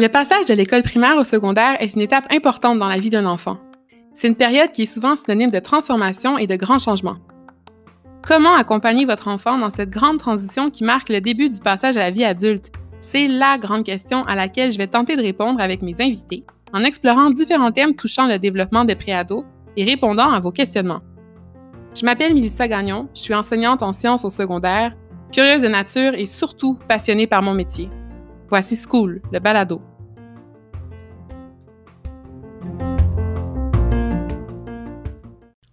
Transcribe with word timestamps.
Le 0.00 0.08
passage 0.08 0.46
de 0.46 0.54
l'école 0.54 0.82
primaire 0.82 1.18
au 1.18 1.24
secondaire 1.24 1.76
est 1.78 1.94
une 1.94 2.00
étape 2.00 2.24
importante 2.32 2.78
dans 2.78 2.88
la 2.88 2.98
vie 2.98 3.10
d'un 3.10 3.26
enfant. 3.26 3.58
C'est 4.14 4.28
une 4.28 4.34
période 4.34 4.72
qui 4.72 4.84
est 4.84 4.86
souvent 4.86 5.14
synonyme 5.14 5.50
de 5.50 5.58
transformation 5.58 6.38
et 6.38 6.46
de 6.46 6.56
grands 6.56 6.78
changements. 6.78 7.18
Comment 8.22 8.54
accompagner 8.54 9.04
votre 9.04 9.28
enfant 9.28 9.58
dans 9.58 9.68
cette 9.68 9.90
grande 9.90 10.16
transition 10.16 10.70
qui 10.70 10.84
marque 10.84 11.10
le 11.10 11.20
début 11.20 11.50
du 11.50 11.60
passage 11.60 11.98
à 11.98 12.00
la 12.00 12.10
vie 12.10 12.24
adulte? 12.24 12.72
C'est 13.00 13.28
la 13.28 13.58
grande 13.58 13.84
question 13.84 14.22
à 14.24 14.34
laquelle 14.34 14.72
je 14.72 14.78
vais 14.78 14.86
tenter 14.86 15.16
de 15.16 15.22
répondre 15.22 15.60
avec 15.60 15.82
mes 15.82 16.00
invités 16.00 16.44
en 16.72 16.82
explorant 16.82 17.28
différents 17.28 17.72
thèmes 17.72 17.94
touchant 17.94 18.26
le 18.26 18.38
développement 18.38 18.86
des 18.86 18.94
préados 18.94 19.44
et 19.76 19.84
répondant 19.84 20.30
à 20.30 20.40
vos 20.40 20.50
questionnements. 20.50 21.02
Je 21.92 22.04
m'appelle 22.04 22.34
Melissa 22.34 22.68
Gagnon, 22.68 23.08
je 23.14 23.20
suis 23.20 23.34
enseignante 23.34 23.82
en 23.82 23.92
sciences 23.92 24.24
au 24.24 24.30
secondaire, 24.30 24.96
curieuse 25.32 25.62
de 25.62 25.68
nature 25.68 26.14
et 26.14 26.26
surtout 26.26 26.78
passionnée 26.88 27.26
par 27.26 27.42
mon 27.42 27.52
métier. 27.52 27.90
Voici 28.48 28.76
School, 28.76 29.20
le 29.32 29.40
balado. 29.40 29.82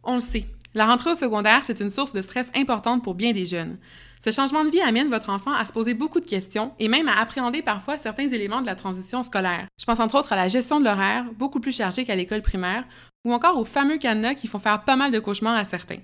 On 0.03 0.15
le 0.15 0.19
sait, 0.19 0.45
la 0.77 0.85
rentrée 0.85 1.11
au 1.11 1.15
secondaire, 1.15 1.61
c'est 1.63 1.79
une 1.79 1.89
source 1.89 2.13
de 2.13 2.21
stress 2.21 2.51
importante 2.55 3.03
pour 3.03 3.15
bien 3.15 3.33
des 3.33 3.45
jeunes. 3.45 3.77
Ce 4.23 4.31
changement 4.31 4.63
de 4.63 4.69
vie 4.69 4.79
amène 4.79 5.09
votre 5.09 5.31
enfant 5.31 5.51
à 5.51 5.65
se 5.65 5.73
poser 5.73 5.95
beaucoup 5.95 6.19
de 6.19 6.25
questions 6.25 6.71
et 6.79 6.87
même 6.87 7.07
à 7.07 7.19
appréhender 7.19 7.63
parfois 7.63 7.97
certains 7.97 8.27
éléments 8.27 8.61
de 8.61 8.67
la 8.67 8.75
transition 8.75 9.23
scolaire. 9.23 9.65
Je 9.79 9.85
pense 9.85 9.99
entre 9.99 10.19
autres 10.19 10.33
à 10.33 10.35
la 10.35 10.47
gestion 10.47 10.79
de 10.79 10.85
l'horaire, 10.85 11.25
beaucoup 11.37 11.59
plus 11.59 11.75
chargée 11.75 12.05
qu'à 12.05 12.15
l'école 12.15 12.43
primaire, 12.43 12.85
ou 13.25 13.33
encore 13.33 13.57
aux 13.57 13.65
fameux 13.65 13.97
cadenas 13.97 14.35
qui 14.35 14.47
font 14.47 14.59
faire 14.59 14.83
pas 14.83 14.95
mal 14.95 15.11
de 15.11 15.19
cauchemars 15.19 15.57
à 15.57 15.65
certains. 15.65 15.99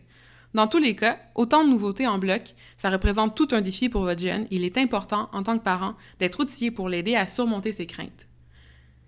Dans 0.55 0.67
tous 0.67 0.79
les 0.79 0.95
cas, 0.95 1.19
autant 1.35 1.63
de 1.63 1.69
nouveautés 1.69 2.07
en 2.07 2.17
bloc, 2.17 2.41
ça 2.75 2.89
représente 2.89 3.35
tout 3.35 3.47
un 3.51 3.61
défi 3.61 3.89
pour 3.89 4.01
votre 4.01 4.21
jeune 4.21 4.47
il 4.49 4.63
est 4.63 4.79
important, 4.79 5.29
en 5.33 5.43
tant 5.43 5.57
que 5.57 5.63
parent, 5.63 5.93
d'être 6.19 6.39
outillé 6.39 6.71
pour 6.71 6.89
l'aider 6.89 7.15
à 7.15 7.27
surmonter 7.27 7.71
ses 7.71 7.85
craintes. 7.85 8.27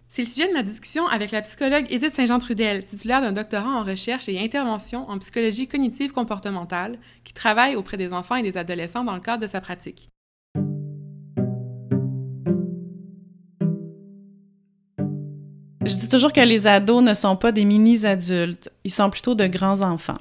C'est 0.07 0.21
le 0.21 0.27
sujet 0.27 0.47
de 0.47 0.53
ma 0.53 0.63
discussion 0.63 1.07
avec 1.07 1.31
la 1.31 1.41
psychologue 1.41 1.87
Edith 1.89 2.13
Saint-Jean-Trudel, 2.13 2.85
titulaire 2.85 3.21
d'un 3.21 3.31
doctorat 3.31 3.79
en 3.79 3.83
recherche 3.83 4.29
et 4.29 4.39
intervention 4.39 5.09
en 5.09 5.17
psychologie 5.19 5.67
cognitive 5.67 6.11
comportementale, 6.11 6.99
qui 7.23 7.33
travaille 7.33 7.75
auprès 7.75 7.97
des 7.97 8.13
enfants 8.13 8.35
et 8.35 8.43
des 8.43 8.57
adolescents 8.57 9.03
dans 9.03 9.15
le 9.15 9.19
cadre 9.19 9.41
de 9.41 9.47
sa 9.47 9.61
pratique. 9.61 10.09
Je 15.85 15.95
dis 15.97 16.09
toujours 16.09 16.33
que 16.33 16.41
les 16.41 16.65
ados 16.65 17.03
ne 17.03 17.13
sont 17.13 17.35
pas 17.35 17.51
des 17.51 17.65
mini-adultes, 17.65 18.71
ils 18.83 18.93
sont 18.93 19.09
plutôt 19.09 19.35
de 19.35 19.45
grands 19.45 19.81
enfants. 19.81 20.17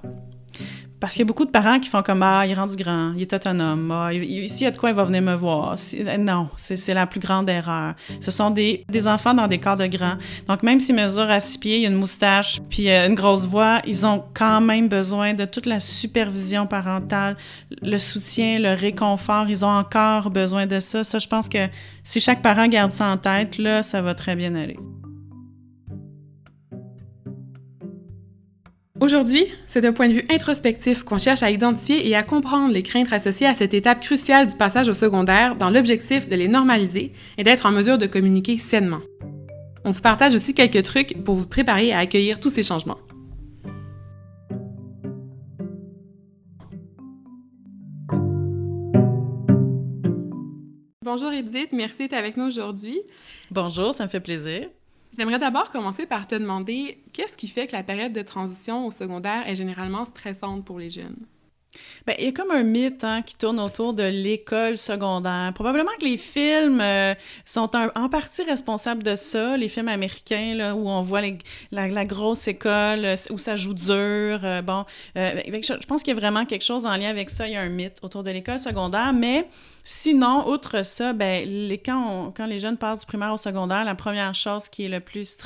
Parce 1.04 1.12
qu'il 1.12 1.20
y 1.20 1.24
a 1.24 1.26
beaucoup 1.26 1.44
de 1.44 1.50
parents 1.50 1.78
qui 1.80 1.90
font 1.90 2.02
comme 2.02 2.22
Ah, 2.22 2.46
il 2.46 2.52
est 2.52 2.54
rendu 2.54 2.76
grand, 2.76 3.12
il 3.14 3.20
est 3.20 3.32
autonome, 3.34 3.90
ah, 3.90 4.08
s'il 4.10 4.62
y 4.62 4.64
a 4.64 4.70
de 4.70 4.78
quoi, 4.78 4.88
il 4.88 4.96
va 4.96 5.04
venir 5.04 5.20
me 5.20 5.34
voir. 5.34 5.74
Euh, 5.74 6.16
non, 6.16 6.48
c'est 6.56 6.94
la 6.94 7.06
plus 7.06 7.20
grande 7.20 7.50
erreur. 7.50 7.92
Ce 8.20 8.30
sont 8.30 8.48
des, 8.48 8.86
enfants 9.06 9.34
dans 9.34 9.46
des 9.46 9.58
corps 9.58 9.76
de 9.76 9.84
grands. 9.84 10.16
Donc, 10.48 10.62
même 10.62 10.80
s'ils 10.80 10.94
mesurent 10.94 11.28
à 11.28 11.40
six 11.40 11.58
pieds, 11.58 11.76
il 11.76 11.82
y 11.82 11.84
a 11.84 11.90
une 11.90 11.96
moustache, 11.96 12.58
puis 12.70 12.88
euh, 12.88 13.06
une 13.06 13.14
grosse 13.14 13.44
voix, 13.44 13.82
ils 13.86 14.06
ont 14.06 14.24
quand 14.32 14.62
même 14.62 14.88
besoin 14.88 15.34
de 15.34 15.44
toute 15.44 15.66
la 15.66 15.78
supervision 15.78 16.66
parentale, 16.66 17.36
le 17.82 17.98
soutien, 17.98 18.58
le 18.58 18.72
réconfort. 18.72 19.44
Ils 19.50 19.62
ont 19.62 19.76
encore 19.76 20.30
besoin 20.30 20.66
de 20.66 20.80
ça. 20.80 21.04
Ça, 21.04 21.18
je 21.18 21.28
pense 21.28 21.50
que 21.50 21.68
si 22.02 22.18
chaque 22.18 22.40
parent 22.40 22.66
garde 22.66 22.92
ça 22.92 23.08
en 23.08 23.18
tête, 23.18 23.58
là, 23.58 23.82
ça 23.82 24.00
va 24.00 24.14
très 24.14 24.36
bien 24.36 24.54
aller. 24.54 24.78
Aujourd'hui, 29.04 29.44
c'est 29.66 29.82
d'un 29.82 29.92
point 29.92 30.08
de 30.08 30.14
vue 30.14 30.24
introspectif 30.30 31.02
qu'on 31.02 31.18
cherche 31.18 31.42
à 31.42 31.50
identifier 31.50 32.08
et 32.08 32.16
à 32.16 32.22
comprendre 32.22 32.72
les 32.72 32.82
craintes 32.82 33.12
associées 33.12 33.46
à 33.46 33.52
cette 33.52 33.74
étape 33.74 34.00
cruciale 34.00 34.46
du 34.46 34.56
passage 34.56 34.88
au 34.88 34.94
secondaire 34.94 35.56
dans 35.56 35.68
l'objectif 35.68 36.26
de 36.26 36.34
les 36.34 36.48
normaliser 36.48 37.12
et 37.36 37.42
d'être 37.42 37.66
en 37.66 37.70
mesure 37.70 37.98
de 37.98 38.06
communiquer 38.06 38.56
sainement. 38.56 39.02
On 39.84 39.90
vous 39.90 40.00
partage 40.00 40.34
aussi 40.34 40.54
quelques 40.54 40.82
trucs 40.84 41.22
pour 41.22 41.34
vous 41.34 41.46
préparer 41.46 41.92
à 41.92 41.98
accueillir 41.98 42.40
tous 42.40 42.48
ces 42.48 42.62
changements. 42.62 42.96
Bonjour 51.02 51.30
Edith, 51.30 51.72
merci 51.72 52.04
d'être 52.04 52.14
avec 52.14 52.38
nous 52.38 52.46
aujourd'hui. 52.46 53.02
Bonjour, 53.50 53.92
ça 53.92 54.04
me 54.04 54.08
fait 54.08 54.20
plaisir. 54.20 54.70
J'aimerais 55.16 55.38
d'abord 55.38 55.70
commencer 55.70 56.06
par 56.06 56.26
te 56.26 56.34
demander 56.34 57.02
qu'est-ce 57.12 57.36
qui 57.36 57.48
fait 57.48 57.66
que 57.66 57.72
la 57.72 57.84
période 57.84 58.12
de 58.12 58.22
transition 58.22 58.86
au 58.86 58.90
secondaire 58.90 59.48
est 59.48 59.54
généralement 59.54 60.04
stressante 60.04 60.64
pour 60.64 60.78
les 60.78 60.90
jeunes? 60.90 61.26
Bien, 62.06 62.16
il 62.18 62.24
y 62.26 62.28
a 62.28 62.32
comme 62.32 62.50
un 62.50 62.62
mythe 62.62 63.02
hein, 63.02 63.22
qui 63.22 63.34
tourne 63.34 63.58
autour 63.58 63.94
de 63.94 64.02
l'école 64.02 64.76
secondaire. 64.76 65.52
Probablement 65.54 65.90
que 65.98 66.04
les 66.04 66.16
films 66.16 66.80
euh, 66.80 67.14
sont 67.44 67.70
en 67.94 68.08
partie 68.08 68.42
responsables 68.42 69.02
de 69.02 69.16
ça, 69.16 69.56
les 69.56 69.68
films 69.68 69.88
américains 69.88 70.74
où 70.74 70.88
on 70.88 71.00
voit 71.02 71.22
la, 71.72 72.04
grosse 72.04 72.46
école, 72.48 73.04
euh, 73.04 73.16
où 73.30 73.38
ça 73.38 73.56
joue 73.56 73.74
dur. 73.74 74.40
Euh, 74.44 74.62
bon, 74.62 74.84
je 75.16 75.86
pense 75.86 76.02
qu'il 76.02 76.14
y 76.14 76.16
a 76.16 76.20
vraiment 76.20 76.44
quelque 76.44 76.64
chose 76.64 76.86
en 76.86 76.96
lien 76.96 77.08
avec 77.08 77.30
ça. 77.30 77.46
Il 77.48 77.52
y 77.52 77.56
a 77.56 77.62
un 77.62 77.68
mythe 77.68 77.98
autour 78.02 78.22
de 78.22 78.30
l'école 78.30 78.58
secondaire, 78.58 79.12
mais 79.12 79.48
Sinon, 79.86 80.48
outre 80.48 80.82
ça, 80.82 81.12
ben, 81.12 81.46
quand, 81.84 82.46
les 82.46 82.58
jeunes 82.58 82.78
passent 82.78 83.00
du 83.00 83.06
primaire 83.06 83.34
au 83.34 83.36
secondaire, 83.36 83.84
la 83.84 83.94
première 83.94 84.34
chose 84.34 84.70
qui 84.70 84.86
est 84.86 84.88
la 84.88 85.00
plus 85.00 85.36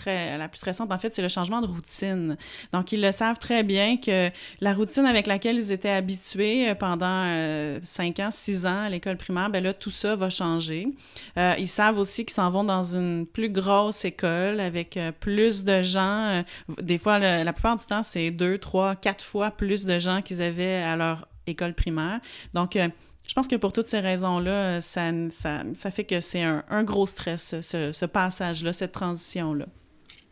stressante, 0.52 0.92
en 0.92 0.98
fait, 0.98 1.12
c'est 1.12 1.22
le 1.22 1.28
changement 1.28 1.60
de 1.60 1.66
routine. 1.66 2.36
Donc, 2.72 2.92
ils 2.92 3.00
le 3.00 3.10
savent 3.10 3.38
très 3.38 3.64
bien 3.64 3.96
que 3.96 4.30
la 4.60 4.74
routine 4.74 5.06
avec 5.06 5.26
laquelle 5.26 5.56
ils 5.56 5.72
étaient 5.72 5.88
habitués 5.90 6.17
euh, 6.36 6.74
pendant 6.74 7.24
euh, 7.26 7.78
5 7.82 8.20
ans, 8.20 8.30
6 8.30 8.66
ans 8.66 8.82
à 8.84 8.88
l'école 8.88 9.16
primaire, 9.16 9.50
ben 9.50 9.62
là, 9.62 9.72
tout 9.72 9.90
ça 9.90 10.16
va 10.16 10.30
changer. 10.30 10.88
Euh, 11.36 11.54
ils 11.58 11.68
savent 11.68 11.98
aussi 11.98 12.24
qu'ils 12.24 12.34
s'en 12.34 12.50
vont 12.50 12.64
dans 12.64 12.82
une 12.94 13.26
plus 13.26 13.50
grosse 13.50 14.04
école 14.04 14.60
avec 14.60 14.96
euh, 14.96 15.12
plus 15.12 15.64
de 15.64 15.82
gens. 15.82 16.42
des 16.80 16.98
fois, 16.98 17.18
la 17.18 17.52
plupart 17.52 17.76
du 17.76 17.86
temps, 17.86 18.02
c'est 18.02 18.30
deux, 18.30 18.58
trois, 18.58 18.96
quatre 18.96 19.24
fois 19.24 19.50
plus 19.50 19.84
de 19.84 19.98
gens 19.98 20.22
qu'ils 20.22 20.42
avaient 20.42 20.82
à 20.82 20.96
leur 20.96 21.28
école 21.46 21.74
primaire. 21.74 22.20
Donc, 22.54 22.76
je 22.76 23.34
pense 23.34 23.48
que 23.48 23.56
pour 23.56 23.72
toutes 23.72 23.88
ces 23.88 24.00
raisons-là, 24.00 24.80
ça, 24.80 25.10
ça, 25.30 25.90
fait 25.90 26.04
que 26.04 26.20
c'est 26.20 26.42
un, 26.42 26.84
gros 26.84 27.06
stress, 27.06 27.60
ce, 27.60 27.92
ce 27.92 28.04
passage-là, 28.06 28.72
cette 28.72 28.92
transition-là. 28.92 29.66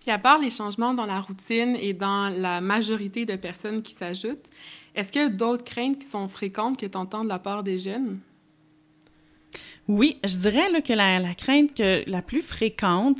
Puis 0.06 0.14
à 0.14 0.20
part 0.20 0.38
les 0.38 0.50
changements 0.50 0.94
dans 0.94 1.04
la 1.04 1.20
routine 1.20 1.76
et 1.80 1.92
dans 1.92 2.28
la 2.28 2.60
majorité 2.60 3.26
de 3.26 3.34
personnes 3.34 3.82
qui 3.82 3.92
s'ajoutent, 3.92 4.50
est-ce 4.96 5.12
qu'il 5.12 5.20
y 5.20 5.24
a 5.24 5.28
d'autres 5.28 5.64
craintes 5.64 5.98
qui 5.98 6.06
sont 6.06 6.26
fréquentes 6.26 6.78
que 6.78 6.86
tu 6.86 6.96
entends 6.96 7.22
de 7.22 7.28
la 7.28 7.38
part 7.38 7.62
des 7.62 7.78
jeunes? 7.78 8.18
Oui, 9.88 10.18
je 10.24 10.36
dirais 10.38 10.68
là, 10.70 10.80
que 10.80 10.92
la, 10.92 11.20
la, 11.20 11.34
crainte 11.34 11.72
que, 11.72 12.02
la 12.10 12.20
plus 12.20 12.42
fréquente 12.42 13.18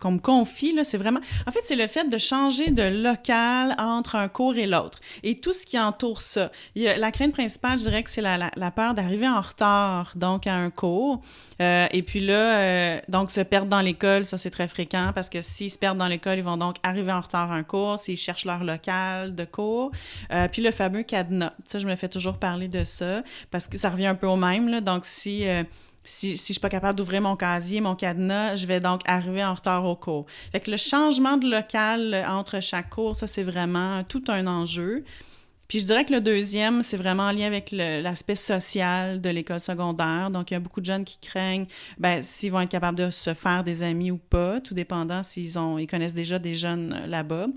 qu'on 0.00 0.10
me 0.10 0.18
confie, 0.18 0.76
c'est 0.82 0.98
vraiment... 0.98 1.20
En 1.46 1.52
fait, 1.52 1.60
c'est 1.64 1.76
le 1.76 1.86
fait 1.86 2.08
de 2.08 2.18
changer 2.18 2.70
de 2.70 2.82
local 2.82 3.76
entre 3.78 4.16
un 4.16 4.26
cours 4.26 4.56
et 4.56 4.66
l'autre 4.66 4.98
et 5.22 5.36
tout 5.36 5.52
ce 5.52 5.64
qui 5.64 5.78
entoure 5.78 6.20
ça. 6.20 6.50
Il 6.74 6.82
y 6.82 6.88
a, 6.88 6.96
la 6.96 7.12
crainte 7.12 7.32
principale, 7.32 7.78
je 7.78 7.84
dirais 7.84 8.02
que 8.02 8.10
c'est 8.10 8.20
la, 8.20 8.50
la, 8.54 8.70
peur 8.72 8.94
d'arriver 8.94 9.28
en 9.28 9.40
retard, 9.40 10.12
donc 10.16 10.48
à 10.48 10.54
un 10.54 10.70
cours. 10.70 11.20
Euh, 11.62 11.86
et 11.92 12.02
puis 12.02 12.20
là, 12.20 12.58
euh, 12.58 13.00
donc 13.08 13.30
se 13.30 13.40
perdre 13.40 13.68
dans 13.68 13.80
l'école, 13.80 14.26
ça 14.26 14.38
c'est 14.38 14.50
très 14.50 14.68
fréquent 14.68 15.12
parce 15.14 15.28
que 15.28 15.40
s'ils 15.40 15.70
se 15.70 15.78
perdent 15.78 15.98
dans 15.98 16.08
l'école, 16.08 16.38
ils 16.38 16.44
vont 16.44 16.56
donc 16.56 16.76
arriver 16.82 17.12
en 17.12 17.20
retard 17.20 17.52
à 17.52 17.54
un 17.54 17.62
cours, 17.62 17.98
s'ils 17.98 18.16
cherchent 18.16 18.44
leur 18.44 18.64
local 18.64 19.36
de 19.36 19.44
cours. 19.44 19.92
Euh, 20.32 20.48
puis 20.50 20.62
le 20.62 20.70
fameux 20.72 21.02
cadenas, 21.04 21.52
ça 21.68 21.78
je 21.78 21.86
me 21.86 21.94
fais 21.94 22.08
toujours 22.08 22.38
parler 22.38 22.68
de 22.68 22.82
ça 22.82 23.22
parce 23.52 23.68
que 23.68 23.78
ça 23.78 23.90
revient 23.90 24.06
un 24.06 24.14
peu 24.16 24.26
au 24.26 24.36
même. 24.36 24.68
Là. 24.68 24.80
Donc 24.80 25.04
si 25.04 25.44
si, 26.08 26.36
si 26.36 26.48
je 26.48 26.52
suis 26.54 26.60
pas 26.60 26.70
capable 26.70 26.98
d'ouvrir 26.98 27.20
mon 27.20 27.36
casier, 27.36 27.80
mon 27.80 27.94
cadenas, 27.94 28.56
je 28.56 28.66
vais 28.66 28.80
donc 28.80 29.02
arriver 29.04 29.44
en 29.44 29.54
retard 29.54 29.84
au 29.84 29.94
cours. 29.94 30.24
Fait 30.52 30.66
le 30.66 30.78
changement 30.78 31.36
de 31.36 31.48
local 31.48 32.24
entre 32.28 32.60
chaque 32.60 32.90
cours, 32.90 33.14
ça, 33.14 33.26
c'est 33.26 33.42
vraiment 33.42 34.02
tout 34.04 34.24
un 34.28 34.46
enjeu. 34.46 35.04
Puis 35.68 35.80
je 35.80 35.86
dirais 35.86 36.06
que 36.06 36.14
le 36.14 36.22
deuxième, 36.22 36.82
c'est 36.82 36.96
vraiment 36.96 37.24
en 37.24 37.32
lien 37.32 37.46
avec 37.46 37.72
l'aspect 37.72 38.36
social 38.36 39.20
de 39.20 39.28
l'école 39.28 39.60
secondaire. 39.60 40.30
Donc, 40.30 40.50
il 40.50 40.54
y 40.54 40.56
a 40.56 40.60
beaucoup 40.60 40.80
de 40.80 40.86
jeunes 40.86 41.04
qui 41.04 41.18
craignent 41.18 41.66
ben, 41.98 42.22
s'ils 42.22 42.50
vont 42.50 42.60
être 42.60 42.70
capables 42.70 42.96
de 42.98 43.10
se 43.10 43.34
faire 43.34 43.64
des 43.64 43.82
amis 43.82 44.10
ou 44.10 44.16
pas, 44.16 44.60
tout 44.60 44.72
dépendant 44.72 45.22
s'ils 45.22 45.58
ont 45.58 45.76
ils 45.76 45.86
connaissent 45.86 46.14
déjà 46.14 46.38
des 46.38 46.54
jeunes 46.54 46.94
euh, 46.94 47.06
là-bas. 47.06 47.48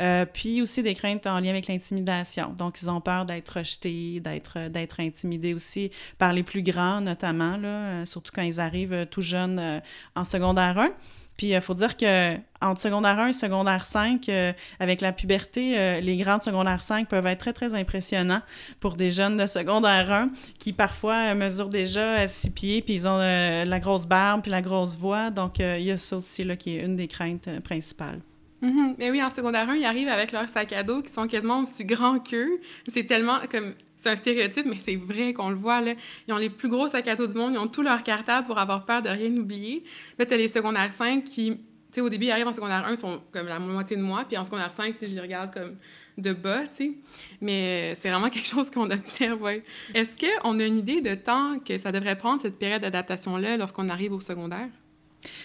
Euh, 0.00 0.24
puis 0.24 0.62
aussi 0.62 0.82
des 0.82 0.94
craintes 0.94 1.26
en 1.26 1.40
lien 1.40 1.50
avec 1.50 1.66
l'intimidation. 1.66 2.54
Donc, 2.56 2.80
ils 2.80 2.88
ont 2.88 3.02
peur 3.02 3.26
d'être 3.26 3.58
rejetés, 3.58 4.20
d'être 4.20 4.54
euh, 4.56 4.68
d'être 4.70 5.00
intimidés 5.00 5.52
aussi 5.52 5.90
par 6.16 6.32
les 6.32 6.42
plus 6.42 6.62
grands, 6.62 7.02
notamment, 7.02 7.58
là, 7.58 8.06
surtout 8.06 8.32
quand 8.34 8.42
ils 8.42 8.60
arrivent 8.60 9.06
tout 9.10 9.20
jeunes 9.20 9.82
en 10.14 10.24
secondaire 10.24 10.78
1. 10.78 10.90
Puis 11.38 11.48
il 11.50 11.60
faut 11.60 11.74
dire 11.74 11.96
que 11.96 12.34
entre 12.60 12.80
secondaire 12.80 13.18
1 13.18 13.28
et 13.28 13.32
secondaire 13.32 13.84
5, 13.84 14.28
euh, 14.28 14.52
avec 14.80 15.00
la 15.00 15.12
puberté, 15.12 15.78
euh, 15.78 16.00
les 16.00 16.16
grands 16.16 16.38
de 16.38 16.42
secondaire 16.42 16.82
5 16.82 17.08
peuvent 17.08 17.26
être 17.26 17.38
très, 17.38 17.52
très 17.52 17.74
impressionnants 17.74 18.42
pour 18.80 18.96
des 18.96 19.12
jeunes 19.12 19.36
de 19.36 19.46
secondaire 19.46 20.10
1 20.10 20.30
qui 20.58 20.72
parfois 20.72 21.34
mesurent 21.34 21.68
déjà 21.68 22.26
6 22.26 22.50
pieds, 22.50 22.82
puis 22.82 22.94
ils 22.94 23.08
ont 23.08 23.20
euh, 23.20 23.64
la 23.64 23.78
grosse 23.78 24.06
barbe, 24.06 24.42
puis 24.42 24.50
la 24.50 24.62
grosse 24.62 24.96
voix. 24.96 25.30
Donc, 25.30 25.60
il 25.60 25.82
y 25.82 25.92
a 25.92 25.98
ça 25.98 26.16
aussi 26.16 26.42
là, 26.42 26.56
qui 26.56 26.76
est 26.76 26.84
une 26.84 26.96
des 26.96 27.06
craintes 27.06 27.48
principales. 27.62 28.18
Mm-hmm. 28.60 28.96
Mais 28.98 29.12
oui, 29.12 29.22
en 29.22 29.30
secondaire 29.30 29.68
1, 29.70 29.76
ils 29.76 29.84
arrivent 29.84 30.08
avec 30.08 30.32
leurs 30.32 30.48
sacs 30.48 30.72
à 30.72 30.82
dos 30.82 31.02
qui 31.02 31.12
sont 31.12 31.28
quasiment 31.28 31.60
aussi 31.60 31.84
grands 31.84 32.18
qu'eux. 32.18 32.60
C'est 32.88 33.04
tellement 33.04 33.38
comme 33.48 33.74
c'est 33.98 34.10
un 34.10 34.16
stéréotype, 34.16 34.66
mais 34.66 34.78
c'est 34.78 34.96
vrai 34.96 35.32
qu'on 35.32 35.50
le 35.50 35.56
voit, 35.56 35.80
là. 35.80 35.94
Ils 36.26 36.34
ont 36.34 36.38
les 36.38 36.50
plus 36.50 36.68
gros 36.68 36.88
sacs 36.88 37.08
à 37.08 37.16
dos 37.16 37.26
du 37.26 37.34
monde, 37.34 37.54
ils 37.54 37.58
ont 37.58 37.66
tous 37.66 37.82
leurs 37.82 38.02
cartables 38.02 38.46
pour 38.46 38.58
avoir 38.58 38.84
peur 38.84 39.02
de 39.02 39.08
rien 39.08 39.30
oublier. 39.36 39.84
Là, 40.18 40.26
t'as 40.26 40.36
les 40.36 40.48
secondaires 40.48 40.92
5 40.92 41.24
qui, 41.24 41.56
tu 41.56 41.64
sais, 41.92 42.00
au 42.00 42.08
début, 42.08 42.26
ils 42.26 42.30
arrivent 42.30 42.46
en 42.46 42.52
secondaire 42.52 42.86
1, 42.86 42.92
ils 42.92 42.96
sont 42.96 43.20
comme 43.32 43.48
la 43.48 43.58
moitié 43.58 43.96
de 43.96 44.02
moi, 44.02 44.24
puis 44.26 44.36
en 44.36 44.44
secondaire 44.44 44.72
5, 44.72 44.92
tu 44.92 45.00
sais, 45.00 45.08
je 45.08 45.14
les 45.14 45.20
regarde 45.20 45.52
comme 45.52 45.76
de 46.16 46.32
bas, 46.32 46.66
tu 46.68 46.76
sais. 46.76 46.92
Mais 47.40 47.94
c'est 47.96 48.10
vraiment 48.10 48.30
quelque 48.30 48.48
chose 48.48 48.70
qu'on 48.70 48.90
observe. 48.90 49.46
Est-ce 49.94 50.16
qu'on 50.16 50.58
a 50.58 50.64
une 50.64 50.78
idée 50.78 51.00
de 51.00 51.14
temps 51.14 51.58
que 51.58 51.76
ça 51.78 51.92
devrait 51.92 52.16
prendre, 52.16 52.40
cette 52.40 52.58
période 52.58 52.82
d'adaptation-là, 52.82 53.56
lorsqu'on 53.56 53.88
arrive 53.88 54.12
au 54.12 54.20
secondaire? 54.20 54.68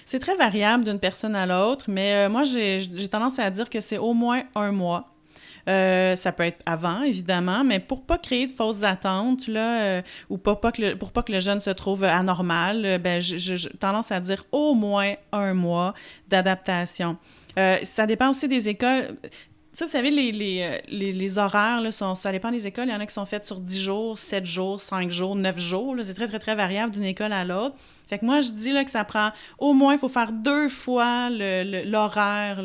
C'est 0.05 0.19
très 0.19 0.35
variable 0.35 0.83
d'une 0.83 0.99
personne 0.99 1.35
à 1.35 1.45
l'autre, 1.45 1.85
mais 1.87 2.13
euh, 2.13 2.29
moi, 2.29 2.43
j'ai 2.43 3.07
tendance 3.09 3.39
à 3.39 3.49
dire 3.49 3.69
que 3.69 3.79
c'est 3.79 3.97
au 3.97 4.13
moins 4.13 4.43
un 4.55 4.71
mois. 4.71 5.12
Euh, 5.69 6.15
ça 6.15 6.31
peut 6.31 6.43
être 6.43 6.61
avant, 6.65 7.03
évidemment, 7.03 7.63
mais 7.63 7.79
pour 7.79 8.03
pas 8.03 8.17
créer 8.17 8.47
de 8.47 8.51
fausses 8.51 8.83
attentes, 8.83 9.47
là, 9.47 9.81
euh, 9.81 10.01
ou 10.29 10.37
pas, 10.37 10.55
pas 10.55 10.71
que 10.71 10.81
le, 10.81 10.95
pour 10.97 11.11
pas 11.11 11.23
que 11.23 11.31
le 11.31 11.39
jeune 11.39 11.61
se 11.61 11.69
trouve 11.69 12.03
anormal, 12.03 12.99
ben, 12.99 13.21
j'ai 13.21 13.69
tendance 13.79 14.11
à 14.11 14.19
dire 14.19 14.43
au 14.51 14.73
moins 14.73 15.13
un 15.31 15.53
mois 15.53 15.93
d'adaptation. 16.27 17.17
ça 17.55 18.05
dépend 18.05 18.29
aussi 18.29 18.47
des 18.47 18.67
écoles 18.67 19.15
vous 19.81 19.87
savez, 19.87 20.11
les, 20.11 20.61
euh, 20.61 21.41
horaires, 21.41 21.81
ça 21.91 22.31
dépend 22.31 22.51
des 22.51 22.67
écoles. 22.67 22.85
Il 22.87 22.91
y 22.91 22.95
en 22.95 22.99
a 22.99 23.05
qui 23.07 23.13
sont 23.13 23.25
faites 23.25 23.45
sur 23.45 23.59
10 23.59 23.81
jours, 23.81 24.17
7 24.17 24.45
jours, 24.45 24.79
5 24.79 25.09
jours, 25.09 25.35
9 25.35 25.57
jours. 25.57 25.95
C'est 26.03 26.13
très, 26.13 26.27
très, 26.27 26.37
très 26.37 26.55
variable 26.55 26.93
d'une 26.93 27.03
école 27.03 27.33
à 27.33 27.43
l'autre. 27.43 27.75
Moi, 28.21 28.41
je 28.41 28.51
dis 28.51 28.71
là, 28.71 28.83
que 28.83 28.91
ça 28.91 29.03
prend 29.03 29.31
au 29.57 29.73
moins, 29.73 29.93
il 29.93 29.99
faut 29.99 30.09
faire 30.09 30.31
deux 30.31 30.69
fois 30.69 31.29
l'horaire 31.29 32.61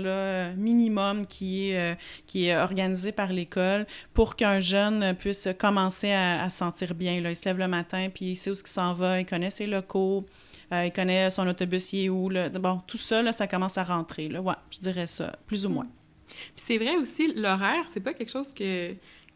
minimum 0.57 1.27
qui 1.27 1.71
est, 1.71 1.79
euh, 1.79 1.95
qui 2.27 2.47
est 2.47 2.57
organisé 2.57 3.13
par 3.13 3.33
l'école 3.33 3.87
pour 4.15 4.37
qu'un 4.37 4.61
jeune 4.61 5.15
puisse 5.15 5.49
commencer 5.59 6.13
à, 6.13 6.49
se 6.51 6.59
sentir 6.59 6.95
bien. 6.95 7.21
Là. 7.21 7.31
Il 7.31 7.37
se 7.37 7.45
lève 7.45 7.59
le 7.59 7.69
matin, 7.69 8.09
puis 8.13 8.27
il 8.27 8.37
sait 8.37 8.51
où 8.51 8.55
il 8.55 8.67
s'en 8.67 8.95
va, 8.95 9.21
il 9.21 9.27
connaît 9.27 9.51
ses 9.51 9.67
locaux, 9.67 10.27
euh, 10.73 10.87
il 10.87 10.93
connaît 10.93 11.31
son 11.31 11.47
autobus, 11.47 11.93
il 11.93 12.05
est 12.07 12.09
où. 12.09 12.29
Là. 12.29 12.49
Bon, 12.51 12.81
tout 12.87 12.99
ça, 12.99 13.23
là, 13.23 13.33
ça 13.33 13.47
commence 13.47 13.79
à 13.79 13.85
rentrer. 13.85 14.29
Là. 14.29 14.41
Ouais, 14.41 14.55
je 14.71 14.79
dirais 14.79 15.07
ça, 15.07 15.33
plus 15.47 15.67
ou 15.67 15.71
moins. 15.71 15.87
Puis 16.29 16.65
c'est 16.67 16.79
vrai 16.79 16.97
aussi, 16.97 17.33
l'horaire, 17.35 17.85
c'est 17.89 18.01
pas 18.01 18.13
quelque 18.13 18.31
chose 18.31 18.53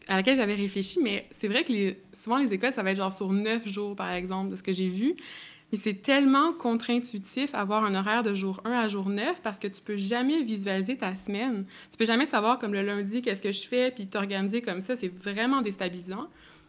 à 0.07 0.15
laquelle 0.15 0.35
j'avais 0.35 0.55
réfléchi, 0.55 0.99
mais 1.01 1.27
c'est 1.39 1.47
vrai 1.47 1.63
que 1.63 1.95
souvent 2.11 2.37
les 2.37 2.53
écoles, 2.53 2.73
ça 2.73 2.83
va 2.83 2.91
être 2.91 2.97
genre 2.97 3.13
sur 3.13 3.31
neuf 3.31 3.67
jours, 3.67 3.95
par 3.95 4.11
exemple, 4.11 4.51
de 4.51 4.55
ce 4.55 4.63
que 4.63 4.73
j'ai 4.73 4.89
vu. 4.89 5.15
Mais 5.73 5.79
c'est 5.79 6.03
tellement 6.03 6.53
contre-intuitif 6.53 7.55
avoir 7.55 7.83
un 7.83 7.95
horaire 7.95 8.21
de 8.21 8.35
jour 8.35 8.61
1 8.63 8.71
à 8.73 8.87
jour 8.87 9.09
9 9.09 9.41
parce 9.41 9.57
que 9.57 9.65
tu 9.65 9.81
peux 9.81 9.97
jamais 9.97 10.43
visualiser 10.43 10.97
ta 10.97 11.15
semaine. 11.15 11.65
Tu 11.89 11.97
peux 11.97 12.05
jamais 12.05 12.27
savoir, 12.27 12.59
comme 12.59 12.73
le 12.73 12.83
lundi, 12.83 13.23
qu'est-ce 13.23 13.41
que 13.41 13.51
je 13.51 13.67
fais, 13.67 13.89
puis 13.89 14.05
t'organiser 14.05 14.61
comme 14.61 14.81
ça. 14.81 14.95
C'est 14.95 15.07
vraiment 15.07 15.63
déstabilisant. 15.63 16.27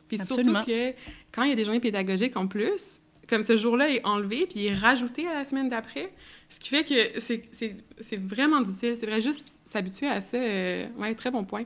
Puis 0.08 0.18
surtout 0.18 0.54
que 0.66 0.94
quand 1.32 1.42
il 1.42 1.50
y 1.50 1.52
a 1.52 1.54
des 1.54 1.64
journées 1.64 1.80
pédagogiques 1.80 2.34
en 2.38 2.46
plus, 2.46 2.98
comme 3.28 3.42
ce 3.42 3.58
jour-là 3.58 3.90
est 3.90 4.02
enlevé, 4.06 4.46
puis 4.46 4.60
il 4.60 4.66
est 4.68 4.74
rajouté 4.74 5.28
à 5.28 5.34
la 5.34 5.44
semaine 5.44 5.68
d'après, 5.68 6.10
ce 6.48 6.58
qui 6.58 6.70
fait 6.70 6.84
que 6.84 7.20
c'est 7.20 8.16
vraiment 8.16 8.62
difficile. 8.62 8.96
C'est 8.98 9.04
vrai, 9.04 9.20
juste 9.20 9.60
s'habituer 9.66 10.08
à 10.08 10.22
ça. 10.22 10.38
Euh, 10.38 10.86
ouais, 10.96 11.14
très 11.14 11.30
bon 11.30 11.44
point. 11.44 11.64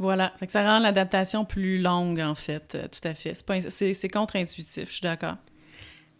Voilà. 0.00 0.32
Fait 0.40 0.46
que 0.46 0.52
ça 0.52 0.64
rend 0.64 0.80
l'adaptation 0.80 1.44
plus 1.44 1.78
longue, 1.78 2.18
en 2.18 2.34
fait. 2.34 2.74
Euh, 2.74 2.88
tout 2.88 3.06
à 3.06 3.14
fait. 3.14 3.34
C'est 3.70 4.08
contre-intuitif, 4.08 4.88
je 4.88 4.92
suis 4.92 5.02
d'accord. 5.02 5.36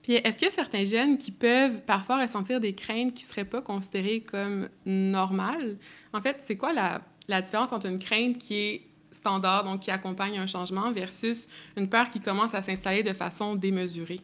Puis 0.02 0.14
est-ce 0.14 0.38
qu'il 0.38 0.49
y 0.49 0.50
a 0.50 0.55
certains 0.55 0.85
jeunes 0.85 1.19
qui 1.19 1.31
peuvent 1.31 1.81
parfois 1.87 2.20
ressentir 2.20 2.61
des 2.61 2.75
craintes 2.75 3.14
qui 3.14 3.25
ne 3.25 3.29
seraient 3.29 3.44
pas 3.44 3.61
considérées 3.61 4.20
comme 4.20 4.69
normales? 4.87 5.76
En 6.12 6.20
fait, 6.20 6.37
c'est 6.41 6.56
quoi 6.56 6.73
la, 6.73 7.43
différence 7.43 7.73
entre 7.73 7.87
une 7.87 7.99
crainte 7.99 8.38
qui 8.38 8.55
est 8.55 8.82
standard, 9.11 9.64
donc 9.64 9.81
qui 9.81 9.91
accompagne 9.91 10.38
un 10.38 10.47
changement, 10.47 10.91
versus 10.93 11.49
une 11.76 11.88
peur 11.88 12.11
qui 12.11 12.20
commence 12.20 12.55
à 12.55 12.62
s'installer 12.62 13.02
de 13.02 13.12
façon 13.12 13.56
démesurée? 13.56 14.20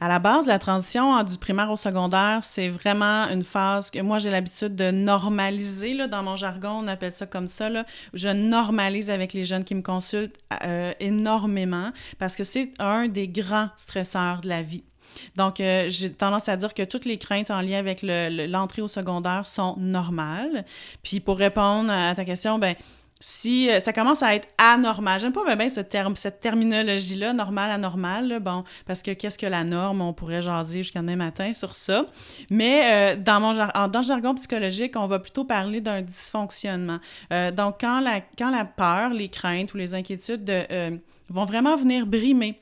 À 0.00 0.08
la 0.08 0.18
base, 0.18 0.46
la 0.46 0.58
transition 0.58 1.22
du 1.22 1.38
primaire 1.38 1.70
au 1.70 1.76
secondaire, 1.76 2.40
c'est 2.42 2.68
vraiment 2.68 3.28
une 3.28 3.44
phase 3.44 3.90
que 3.90 4.00
moi 4.00 4.18
j'ai 4.18 4.30
l'habitude 4.30 4.76
de 4.76 4.90
normaliser. 4.90 5.94
Là, 5.94 6.06
dans 6.06 6.22
mon 6.22 6.36
jargon, 6.36 6.80
on 6.82 6.88
appelle 6.88 7.12
ça 7.12 7.24
comme 7.24 7.48
ça. 7.48 7.70
Là. 7.70 7.86
Je 8.12 8.28
normalise 8.28 9.10
avec 9.10 9.32
les 9.32 9.44
jeunes 9.44 9.64
qui 9.64 9.74
me 9.74 9.82
consultent 9.82 10.36
euh, 10.64 10.92
énormément 11.00 11.92
parce 12.18 12.36
que 12.36 12.44
c'est 12.44 12.72
un 12.78 13.08
des 13.08 13.28
grands 13.28 13.70
stresseurs 13.76 14.42
de 14.42 14.48
la 14.48 14.62
vie. 14.62 14.84
Donc, 15.36 15.60
euh, 15.60 15.86
j'ai 15.88 16.12
tendance 16.12 16.48
à 16.48 16.56
dire 16.56 16.74
que 16.74 16.82
toutes 16.82 17.04
les 17.04 17.18
craintes 17.18 17.50
en 17.50 17.60
lien 17.60 17.78
avec 17.78 18.02
l'entrée 18.02 18.82
au 18.82 18.88
secondaire 18.88 19.46
sont 19.46 19.76
normales. 19.78 20.64
Puis, 21.02 21.20
pour 21.20 21.38
répondre 21.38 21.92
à 21.92 22.14
ta 22.14 22.24
question, 22.24 22.58
ben 22.58 22.74
si 23.18 23.70
euh, 23.70 23.80
ça 23.80 23.94
commence 23.94 24.22
à 24.22 24.34
être 24.34 24.46
anormal, 24.58 25.18
j'aime 25.18 25.32
pas 25.32 25.56
bien 25.56 25.70
ce 25.70 25.80
terme, 25.80 26.16
cette 26.16 26.38
terminologie-là, 26.38 27.32
normal, 27.32 27.70
anormal, 27.70 28.40
bon, 28.40 28.62
parce 28.86 29.02
que 29.02 29.10
qu'est-ce 29.12 29.38
que 29.38 29.46
la 29.46 29.64
norme, 29.64 30.02
on 30.02 30.12
pourrait 30.12 30.42
jaser 30.42 30.82
jusqu'à 30.82 31.00
demain 31.00 31.16
matin 31.16 31.54
sur 31.54 31.74
ça. 31.74 32.04
Mais 32.50 33.14
euh, 33.14 33.16
dans, 33.16 33.40
mon, 33.40 33.52
le 33.52 34.02
jargon 34.02 34.34
psychologique, 34.34 34.96
on 34.96 35.06
va 35.06 35.18
plutôt 35.18 35.44
parler 35.44 35.80
d'un 35.80 36.02
dysfonctionnement. 36.02 36.98
Donc, 37.54 37.76
quand 37.80 38.00
la 38.00 38.64
peur, 38.64 39.10
les 39.10 39.28
craintes 39.28 39.72
ou 39.72 39.78
les 39.78 39.94
inquiétudes 39.94 40.52
vont 41.30 41.44
vraiment 41.46 41.76
venir 41.76 42.06
brimer 42.06 42.60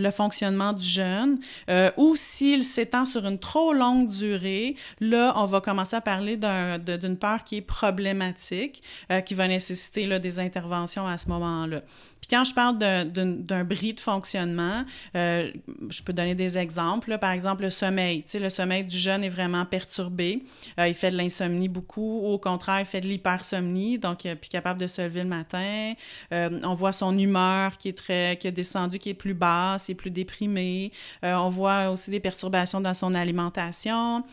le 0.00 0.10
fonctionnement 0.10 0.72
du 0.72 0.84
jeune, 0.84 1.38
euh, 1.68 1.90
ou 1.96 2.16
s'il 2.16 2.62
s'étend 2.62 3.04
sur 3.04 3.26
une 3.26 3.38
trop 3.38 3.72
longue 3.72 4.08
durée, 4.08 4.76
là, 5.00 5.32
on 5.36 5.44
va 5.44 5.60
commencer 5.60 5.96
à 5.96 6.00
parler 6.00 6.36
d'une 6.36 7.16
peur 7.16 7.44
qui 7.44 7.58
est 7.58 7.62
problématique, 7.62 8.82
euh, 9.12 9.20
qui 9.20 9.34
va 9.34 9.46
nécessiter 9.48 10.18
des 10.18 10.38
interventions 10.38 11.06
à 11.06 11.18
ce 11.18 11.28
moment-là. 11.28 11.82
Puis 12.20 12.28
quand 12.28 12.44
je 12.44 12.54
parle 12.54 12.78
d'un 12.78 13.64
bris 13.64 13.94
de 13.94 14.00
fonctionnement, 14.00 14.84
euh, 15.16 15.50
je 15.88 16.02
peux 16.02 16.12
donner 16.12 16.34
des 16.34 16.58
exemples. 16.58 17.18
Par 17.18 17.30
exemple, 17.32 17.62
le 17.62 17.70
sommeil. 17.70 18.22
Tu 18.22 18.30
sais, 18.30 18.38
le 18.38 18.50
sommeil 18.50 18.84
du 18.84 18.96
jeune 18.96 19.24
est 19.24 19.30
vraiment 19.30 19.64
perturbé. 19.64 20.44
Euh, 20.78 20.88
il 20.88 20.94
fait 20.94 21.10
de 21.10 21.16
l'insomnie 21.16 21.68
beaucoup, 21.68 22.20
ou 22.22 22.32
au 22.32 22.38
contraire, 22.38 22.80
il 22.80 22.86
fait 22.86 23.00
de 23.00 23.06
l'hypersomnie, 23.06 23.98
donc 23.98 24.24
il 24.24 24.28
n'est 24.28 24.36
plus 24.36 24.50
capable 24.50 24.80
de 24.80 24.86
se 24.86 25.02
lever 25.02 25.22
le 25.22 25.28
matin. 25.28 25.94
Euh, 26.32 26.60
on 26.62 26.74
voit 26.74 26.92
son 26.92 27.16
humeur 27.18 27.76
qui 27.76 27.88
est 27.88 27.96
très, 27.96 28.36
qui 28.38 28.48
a 28.48 28.50
descendu, 28.50 28.98
qui 28.98 29.10
est 29.10 29.14
plus 29.14 29.34
basse, 29.34 29.88
il 29.88 29.92
est 29.92 29.94
plus 29.94 30.10
déprimé. 30.10 30.92
on 31.22 31.48
voit 31.48 31.90
aussi 31.90 32.10
des 32.10 32.20
perturbations 32.20 32.80
dans 32.80 32.94
son 32.94 33.14
alimentation 33.14 34.24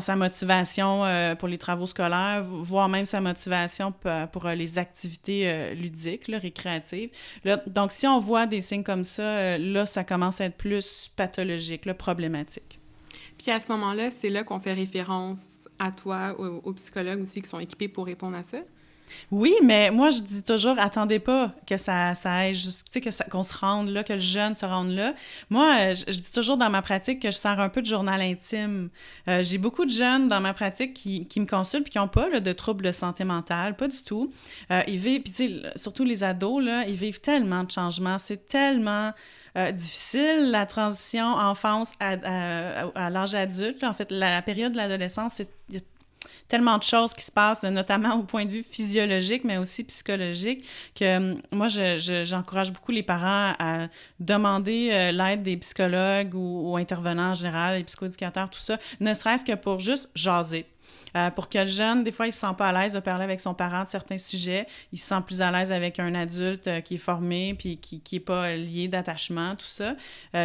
sa 0.00 0.16
motivation 0.16 1.04
euh, 1.04 1.34
pour 1.34 1.48
les 1.48 1.58
travaux 1.58 1.86
scolaires, 1.86 2.42
voire 2.42 2.88
même 2.88 3.06
sa 3.06 3.20
motivation 3.20 3.92
pour, 3.92 4.46
euh, 4.46 4.54
les 4.54 4.78
activités 4.78 5.42
euh, 5.46 5.74
ludiques, 5.74 6.26
récréatives. 6.28 7.10
donc, 7.66 7.92
si 7.92 8.06
on 8.06 8.18
voit 8.18 8.46
des 8.46 8.60
signes 8.60 8.82
comme 8.82 9.04
ça, 9.04 9.58
là, 9.58 9.86
ça 9.86 10.04
commence 10.04 10.40
à 10.40 10.46
être 10.46 10.56
plus 10.56 11.10
pathologique, 11.16 11.92
problématique. 11.94 12.78
Puis 13.38 13.50
à 13.50 13.60
ce 13.60 13.70
moment-là, 13.72 14.10
c'est 14.10 14.30
là 14.30 14.44
qu'on 14.44 14.60
fait 14.60 14.74
référence 14.74 15.68
à 15.78 15.90
toi, 15.90 16.34
aux 16.38 16.72
psychologues 16.72 17.22
aussi 17.22 17.42
qui 17.42 17.48
sont 17.48 17.58
équipés 17.58 17.88
pour 17.88 18.06
répondre 18.06 18.36
à 18.36 18.44
ça? 18.44 18.58
Oui, 19.30 19.54
mais 19.62 19.90
moi, 19.90 20.10
je 20.10 20.20
dis 20.20 20.42
toujours, 20.42 20.78
attendez 20.78 21.18
pas 21.18 21.52
que 21.66 21.76
ça, 21.76 22.14
ça 22.14 22.32
aille, 22.32 22.56
qu'on 23.30 23.42
se 23.42 23.56
rende 23.56 23.88
là, 23.88 24.04
que 24.04 24.12
le 24.12 24.20
jeune 24.20 24.54
se 24.54 24.66
rende 24.66 24.90
là. 24.90 25.14
Moi, 25.50 25.74
euh, 25.80 25.94
je, 25.94 26.20
dis 26.20 26.32
toujours 26.32 26.56
dans 26.56 26.70
ma 26.70 26.82
pratique 26.82 27.20
que 27.20 27.30
je 27.30 27.36
sers 27.36 27.58
un 27.58 27.68
peu 27.68 27.82
de 27.82 27.86
journal 27.86 28.20
intime. 28.20 28.90
Euh, 29.28 29.42
j'ai 29.42 29.58
beaucoup 29.58 29.84
de 29.84 29.90
jeunes 29.90 30.28
dans 30.28 30.40
ma 30.40 30.54
pratique 30.54 30.94
qui, 30.94 31.28
me 31.36 31.46
consultent 31.46 31.86
et 31.86 31.90
qui 31.90 31.98
n'ont 31.98 32.08
pas 32.08 32.40
de 32.40 32.52
troubles 32.52 32.84
de 32.84 32.92
santé 32.92 33.24
mentale, 33.24 33.76
pas 33.76 33.88
du 33.88 34.02
tout. 34.02 34.30
Euh, 34.70 34.82
ils 34.86 34.98
vivent, 34.98 35.22
puis 35.22 35.62
surtout 35.76 36.04
les 36.04 36.24
ados, 36.24 36.62
là, 36.62 36.84
ils 36.86 36.94
vivent 36.94 37.20
tellement 37.20 37.64
de 37.64 37.70
changements, 37.70 38.18
c'est 38.18 38.46
tellement... 38.48 39.12
difficile, 39.72 40.50
la 40.50 40.66
transition 40.66 41.26
enfance 41.26 41.92
à, 42.00 42.16
à, 42.96 43.08
l'âge 43.08 43.36
adulte. 43.36 43.84
En 43.84 43.92
fait, 43.92 44.10
la, 44.10 44.42
période 44.42 44.72
de 44.72 44.76
l'adolescence, 44.76 45.34
c'est 45.34 45.48
tellement 46.48 46.78
de 46.78 46.82
choses 46.82 47.12
qui 47.12 47.24
se 47.24 47.32
passent, 47.32 47.62
notamment 47.64 48.14
au 48.18 48.22
point 48.22 48.44
de 48.44 48.50
vue 48.50 48.62
physiologique, 48.62 49.44
mais 49.44 49.58
aussi 49.58 49.84
psychologique, 49.84 50.64
que 50.94 51.16
hum, 51.16 51.40
moi, 51.52 51.68
j'encourage 51.68 52.72
beaucoup 52.72 52.92
les 52.92 53.02
parents 53.02 53.54
à 53.58 53.88
demander 54.20 54.90
euh, 54.92 55.12
l'aide 55.12 55.42
des 55.42 55.56
psychologues 55.56 56.34
ou, 56.34 56.76
intervenants 56.76 57.30
en 57.30 57.34
général, 57.34 57.78
les 57.78 57.84
psychoéducateurs, 57.84 58.50
tout 58.50 58.58
ça, 58.58 58.78
ne 59.00 59.14
serait-ce 59.14 59.44
que 59.44 59.54
pour 59.54 59.80
juste 59.80 60.10
jaser. 60.14 60.66
Euh, 61.16 61.30
pour 61.30 61.48
que 61.48 61.58
le 61.58 61.66
jeune, 61.66 62.02
des 62.02 62.10
fois, 62.10 62.26
il 62.26 62.32
se 62.32 62.40
sent 62.40 62.54
pas 62.58 62.70
à 62.70 62.72
l'aise 62.72 62.94
de 62.94 63.00
parler 63.00 63.22
avec 63.22 63.38
son 63.38 63.54
parent 63.54 63.84
de 63.84 63.88
certains 63.88 64.18
sujets. 64.18 64.66
Il 64.92 64.98
se 64.98 65.06
sent 65.06 65.20
plus 65.24 65.40
à 65.40 65.52
l'aise 65.52 65.70
avec 65.70 66.00
un 66.00 66.12
adulte 66.12 66.66
euh, 66.66 66.80
qui 66.80 66.96
est 66.96 66.98
formé 66.98 67.54
puis 67.54 67.76
qui 67.76 68.02
n'est 68.12 68.20
pas 68.20 68.52
lié 68.54 68.88
d'attachement, 68.88 69.54
tout 69.54 69.66
ça. 69.66 69.94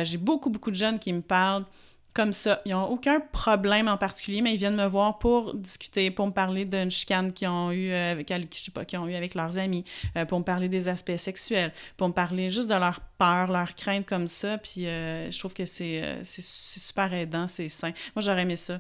J'ai 0.03 0.17
beaucoup, 0.17 0.51
beaucoup 0.51 0.69
de 0.69 0.75
jeunes 0.75 0.99
qui 0.99 1.11
me 1.11 1.21
parlent 1.21 1.65
comme 2.13 2.33
ça. 2.33 2.61
Ils 2.65 2.71
n'ont 2.71 2.89
aucun 2.89 3.19
problème 3.19 3.87
en 3.87 3.97
particulier, 3.97 4.41
mais 4.41 4.53
ils 4.53 4.57
viennent 4.57 4.75
me 4.75 4.87
voir 4.87 5.19
pour 5.19 5.53
discuter, 5.53 6.11
pour 6.11 6.27
me 6.27 6.31
parler 6.31 6.65
d'une 6.65 6.89
chicane 6.89 7.31
qu'ils 7.31 7.47
ont 7.47 7.71
eu 7.71 7.91
euh, 7.91 8.11
avec, 8.11 8.31
je 8.53 8.63
sais 8.63 8.71
pas, 8.71 8.85
qu'ils 8.85 8.99
ont 8.99 9.07
eu 9.07 9.15
avec 9.15 9.35
leurs 9.35 9.57
amis, 9.57 9.83
euh, 10.17 10.25
pour 10.25 10.39
me 10.39 10.43
parler 10.43 10.69
des 10.69 10.87
aspects 10.87 11.17
sexuels, 11.17 11.71
pour 11.97 12.07
me 12.07 12.13
parler 12.13 12.49
juste 12.49 12.67
de 12.67 12.75
leur 12.75 12.99
peur, 13.17 13.51
leur 13.51 13.75
crainte 13.75 14.05
comme 14.05 14.27
ça. 14.27 14.57
Puis 14.57 14.87
euh, 14.87 15.29
je 15.29 15.37
trouve 15.37 15.53
que 15.53 15.65
c'est 15.65 16.19
super 16.23 17.13
aidant, 17.13 17.47
c'est 17.47 17.69
sain. 17.69 17.91
Moi, 18.15 18.21
j'aurais 18.21 18.41
aimé 18.41 18.55
ça, 18.55 18.79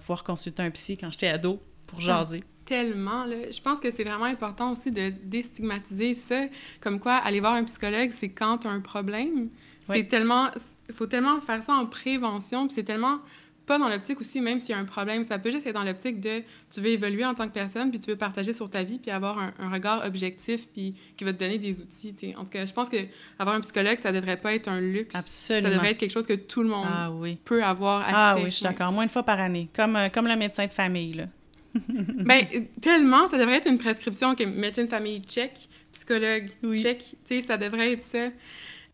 pouvoir 0.00 0.24
consulter 0.24 0.62
un 0.62 0.70
psy 0.70 0.96
quand 0.96 1.10
j'étais 1.12 1.28
ado 1.28 1.60
pour 1.86 1.98
ah. 2.00 2.02
jaser. 2.02 2.42
tellement. 2.64 3.26
Là. 3.26 3.50
Je 3.50 3.60
pense 3.60 3.80
que 3.80 3.90
c'est 3.90 4.04
vraiment 4.04 4.24
important 4.24 4.72
aussi 4.72 4.90
de 4.90 5.12
déstigmatiser 5.24 6.14
ça. 6.14 6.46
Comme 6.80 6.98
quoi, 7.00 7.14
aller 7.16 7.40
voir 7.40 7.54
un 7.54 7.64
psychologue, 7.64 8.12
c'est 8.12 8.30
quand 8.30 8.58
tu 8.58 8.66
as 8.66 8.70
un 8.70 8.80
problème. 8.80 9.50
C'est 9.86 10.08
tellement... 10.08 10.50
Il 10.92 10.96
faut 10.96 11.06
tellement 11.06 11.40
faire 11.40 11.62
ça 11.62 11.72
en 11.72 11.86
prévention, 11.86 12.66
puis 12.66 12.74
c'est 12.74 12.82
tellement 12.82 13.20
pas 13.66 13.78
dans 13.78 13.88
l'optique 13.88 14.20
aussi, 14.20 14.40
même 14.40 14.60
s'il 14.60 14.74
y 14.74 14.78
a 14.78 14.78
un 14.78 14.84
problème, 14.84 15.24
ça 15.24 15.38
peut 15.38 15.50
juste 15.50 15.66
être 15.66 15.74
dans 15.74 15.84
l'optique 15.84 16.20
de 16.20 16.42
tu 16.70 16.80
veux 16.80 16.88
évoluer 16.88 17.24
en 17.24 17.34
tant 17.34 17.48
que 17.48 17.54
personne, 17.54 17.90
puis 17.90 18.00
tu 18.00 18.10
veux 18.10 18.16
partager 18.16 18.52
sur 18.52 18.68
ta 18.68 18.82
vie, 18.82 18.98
puis 18.98 19.10
avoir 19.10 19.38
un, 19.38 19.70
regard 19.70 20.04
objectif, 20.04 20.68
puis 20.68 20.94
qui 21.16 21.24
va 21.24 21.32
te 21.32 21.38
donner 21.38 21.58
des 21.58 21.80
outils. 21.80 22.14
En 22.36 22.44
tout 22.44 22.50
cas, 22.50 22.66
je 22.66 22.72
pense 22.72 22.88
que 22.88 22.96
avoir 23.38 23.56
un 23.56 23.60
psychologue, 23.60 23.98
ça 23.98 24.12
devrait 24.12 24.36
pas 24.36 24.52
être 24.54 24.68
un 24.68 24.80
luxe. 24.80 25.14
Absolument. 25.14 25.68
Ça 25.68 25.74
devrait 25.74 25.90
être 25.92 25.98
quelque 25.98 26.10
chose 26.12 26.26
que 26.26 26.34
tout 26.34 26.62
le 26.62 26.68
monde 26.68 26.86
ah, 26.86 27.10
oui. 27.10 27.38
peut 27.44 27.64
avoir 27.64 28.02
accès. 28.02 28.14
Ah 28.14 28.34
oui, 28.36 28.44
je 28.46 28.56
suis 28.56 28.64
d'accord. 28.64 28.92
Moins 28.92 29.04
une 29.04 29.08
fois 29.08 29.22
par 29.22 29.40
année, 29.40 29.70
comme, 29.74 29.96
euh, 29.96 30.08
comme 30.08 30.26
le 30.26 30.36
médecin 30.36 30.66
de 30.66 30.72
famille. 30.72 31.14
Là. 31.14 31.26
ben, 31.88 32.44
tellement, 32.80 33.28
ça 33.28 33.38
devrait 33.38 33.56
être 33.56 33.68
une 33.68 33.78
prescription 33.78 34.34
que 34.34 34.44
médecin 34.44 34.84
de 34.84 34.90
famille, 34.90 35.22
check, 35.22 35.52
psychologue, 35.92 36.50
check. 36.74 36.98
Tu 37.24 37.36
sais, 37.36 37.42
ça 37.42 37.56
devrait 37.56 37.92
être 37.92 38.02
ça. 38.02 38.28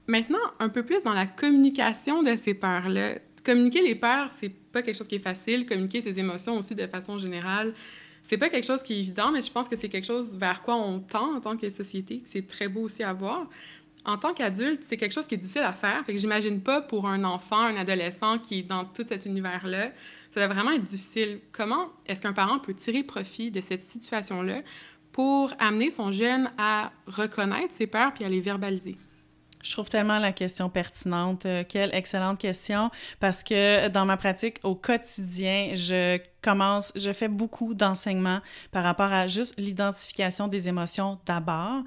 Maintenant, 0.09 0.39
un 0.59 0.69
peu 0.71 0.83
plus 0.85 1.03
dans 1.03 1.13
la 1.13 1.27
communication 1.27 2.23
de 2.23 2.35
ces 2.37 2.55
peurs-là 2.55 3.19
communiquer 3.49 3.81
les 3.81 3.95
peurs, 3.95 4.31
c'est 4.31 4.51
pas 4.51 4.83
quelque 4.83 4.97
chose 4.97 5.09
qui 5.09 5.15
est 5.15 5.21
facile. 5.21 5.65
Communiquer 5.65 6.03
ses 6.03 6.19
émotions 6.19 6.59
aussi 6.59 6.75
de 6.75 6.87
façon 6.87 7.17
générale, 7.17 7.73
c'est 8.23 8.37
pas 8.37 8.51
quelque 8.51 8.67
chose 8.67 8.83
qui 8.83 8.93
est 8.93 9.01
évident, 9.01 9.33
mais 9.33 9.41
je 9.41 9.51
pense 9.51 9.69
que 9.69 9.77
c'est 9.77 9.89
quelque 9.89 10.07
chose 10.07 10.37
vers 10.37 10.61
quoi 10.61 10.77
on 10.77 11.01
tend 11.01 11.37
en 11.37 11.41
tant 11.41 11.57
que 11.57 11.71
société, 11.71 12.21
que 12.21 12.29
c'est 12.29 12.47
très 12.47 12.69
beau 12.69 12.83
aussi 12.83 13.03
à 13.03 13.15
voir. 13.15 13.49
En 14.05 14.19
tant 14.19 14.35
qu'adulte, 14.35 14.83
c'est 14.85 14.99
quelque 14.99 15.13
chose 15.13 15.27
qui 15.27 15.35
est 15.35 15.39
difficile 15.39 15.63
à 15.63 15.73
faire. 15.73 16.05
Fait 16.05 16.13
que 16.13 16.19
j'imagine 16.19 16.61
pas 16.61 16.83
pour 16.83 17.09
un 17.09 17.25
enfant, 17.25 17.61
un 17.61 17.77
adolescent 17.77 18.39
qui 18.39 18.61
est 18.61 18.63
dans 18.63 18.85
tout 18.85 19.05
cet 19.07 19.25
univers-là, 19.25 19.93
ça 20.31 20.47
doit 20.47 20.55
vraiment 20.55 20.73
être 20.73 20.85
difficile. 20.85 21.41
Comment 21.53 21.89
est-ce 22.07 22.21
qu'un 22.21 22.35
parent 22.35 22.59
peut 22.59 22.75
tirer 22.75 23.03
profit 23.03 23.51
de 23.51 23.63
cette 23.63 23.85
situation-là 23.85 24.61
pour 25.11 25.53
amener 25.59 25.91
son 25.91 26.13
jeune 26.13 26.51
à 26.59 26.93
reconnaître 27.07 27.73
ses 27.73 27.87
peurs 27.87 28.13
puis 28.13 28.25
à 28.25 28.29
les 28.29 28.41
verbaliser? 28.41 28.97
Je 29.63 29.73
trouve 29.73 29.89
tellement 29.89 30.19
la 30.19 30.33
question 30.33 30.69
pertinente. 30.69 31.47
Euh, 31.47 31.65
quelle 31.69 31.95
excellente 31.95 32.39
question. 32.39 32.91
Parce 33.21 33.43
que 33.43 33.89
dans 33.89 34.05
ma 34.05 34.17
pratique 34.17 34.59
au 34.63 34.75
quotidien, 34.75 35.73
je 35.75 36.19
commence, 36.43 36.93
je 36.95 37.13
fais 37.13 37.29
beaucoup 37.29 37.75
d'enseignements 37.75 38.41
par 38.71 38.85
rapport 38.85 39.13
à 39.13 39.27
juste 39.27 39.55
l'identification 39.59 40.49
des 40.49 40.69
émotions 40.69 41.19
d'abord, 41.27 41.83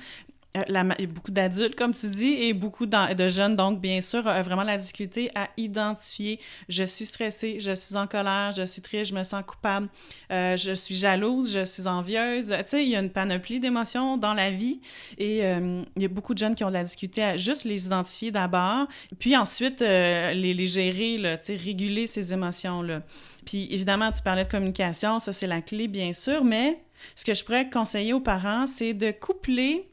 la, 0.67 0.83
beaucoup 0.83 1.31
d'adultes, 1.31 1.75
comme 1.75 1.93
tu 1.93 2.09
dis, 2.09 2.33
et 2.33 2.53
beaucoup 2.53 2.85
de 2.85 3.29
jeunes, 3.29 3.55
donc 3.55 3.79
bien 3.79 4.01
sûr, 4.01 4.25
ont 4.25 4.41
vraiment 4.41 4.63
la 4.63 4.77
difficulté 4.77 5.31
à 5.35 5.49
identifier 5.57 6.39
je 6.67 6.83
suis 6.83 7.05
stressée, 7.05 7.59
je 7.59 7.73
suis 7.73 7.95
en 7.95 8.07
colère, 8.07 8.53
je 8.55 8.63
suis 8.63 8.81
triste, 8.81 9.11
je 9.11 9.15
me 9.15 9.23
sens 9.23 9.43
coupable, 9.45 9.87
euh, 10.31 10.57
je 10.57 10.73
suis 10.73 10.95
jalouse, 10.95 11.53
je 11.53 11.65
suis 11.65 11.87
envieuse. 11.87 12.49
Tu 12.49 12.63
sais, 12.67 12.83
il 12.83 12.89
y 12.89 12.95
a 12.95 12.99
une 12.99 13.09
panoplie 13.09 13.59
d'émotions 13.59 14.17
dans 14.17 14.33
la 14.33 14.51
vie 14.51 14.81
et 15.17 15.45
euh, 15.45 15.83
il 15.95 16.01
y 16.01 16.05
a 16.05 16.09
beaucoup 16.09 16.33
de 16.33 16.39
jeunes 16.39 16.55
qui 16.55 16.63
ont 16.63 16.69
de 16.69 16.73
la 16.73 16.83
difficulté 16.83 17.23
à 17.23 17.37
juste 17.37 17.63
les 17.63 17.85
identifier 17.85 18.31
d'abord, 18.31 18.87
puis 19.19 19.35
ensuite 19.37 19.81
les, 19.81 20.53
les 20.53 20.65
gérer, 20.65 21.17
là, 21.17 21.37
tu 21.37 21.47
sais, 21.47 21.55
réguler 21.55 22.07
ces 22.07 22.33
émotions-là. 22.33 23.01
Puis 23.45 23.67
évidemment, 23.73 24.11
tu 24.11 24.21
parlais 24.21 24.43
de 24.43 24.49
communication, 24.49 25.19
ça 25.19 25.33
c'est 25.33 25.47
la 25.47 25.61
clé, 25.61 25.87
bien 25.87 26.13
sûr, 26.13 26.43
mais 26.43 26.79
ce 27.15 27.25
que 27.25 27.33
je 27.33 27.43
pourrais 27.43 27.69
conseiller 27.69 28.13
aux 28.13 28.19
parents, 28.19 28.67
c'est 28.67 28.93
de 28.93 29.11
coupler 29.11 29.90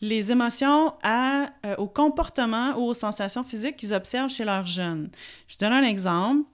les 0.00 0.32
émotions 0.32 0.94
euh, 1.04 1.46
au 1.78 1.86
comportement 1.86 2.76
ou 2.76 2.88
aux 2.88 2.94
sensations 2.94 3.44
physiques 3.44 3.76
qu'ils 3.76 3.94
observent 3.94 4.30
chez 4.30 4.44
leurs 4.44 4.66
jeunes. 4.66 5.10
Je 5.48 5.56
donne 5.56 5.72
un 5.72 5.84
exemple. 5.84 6.48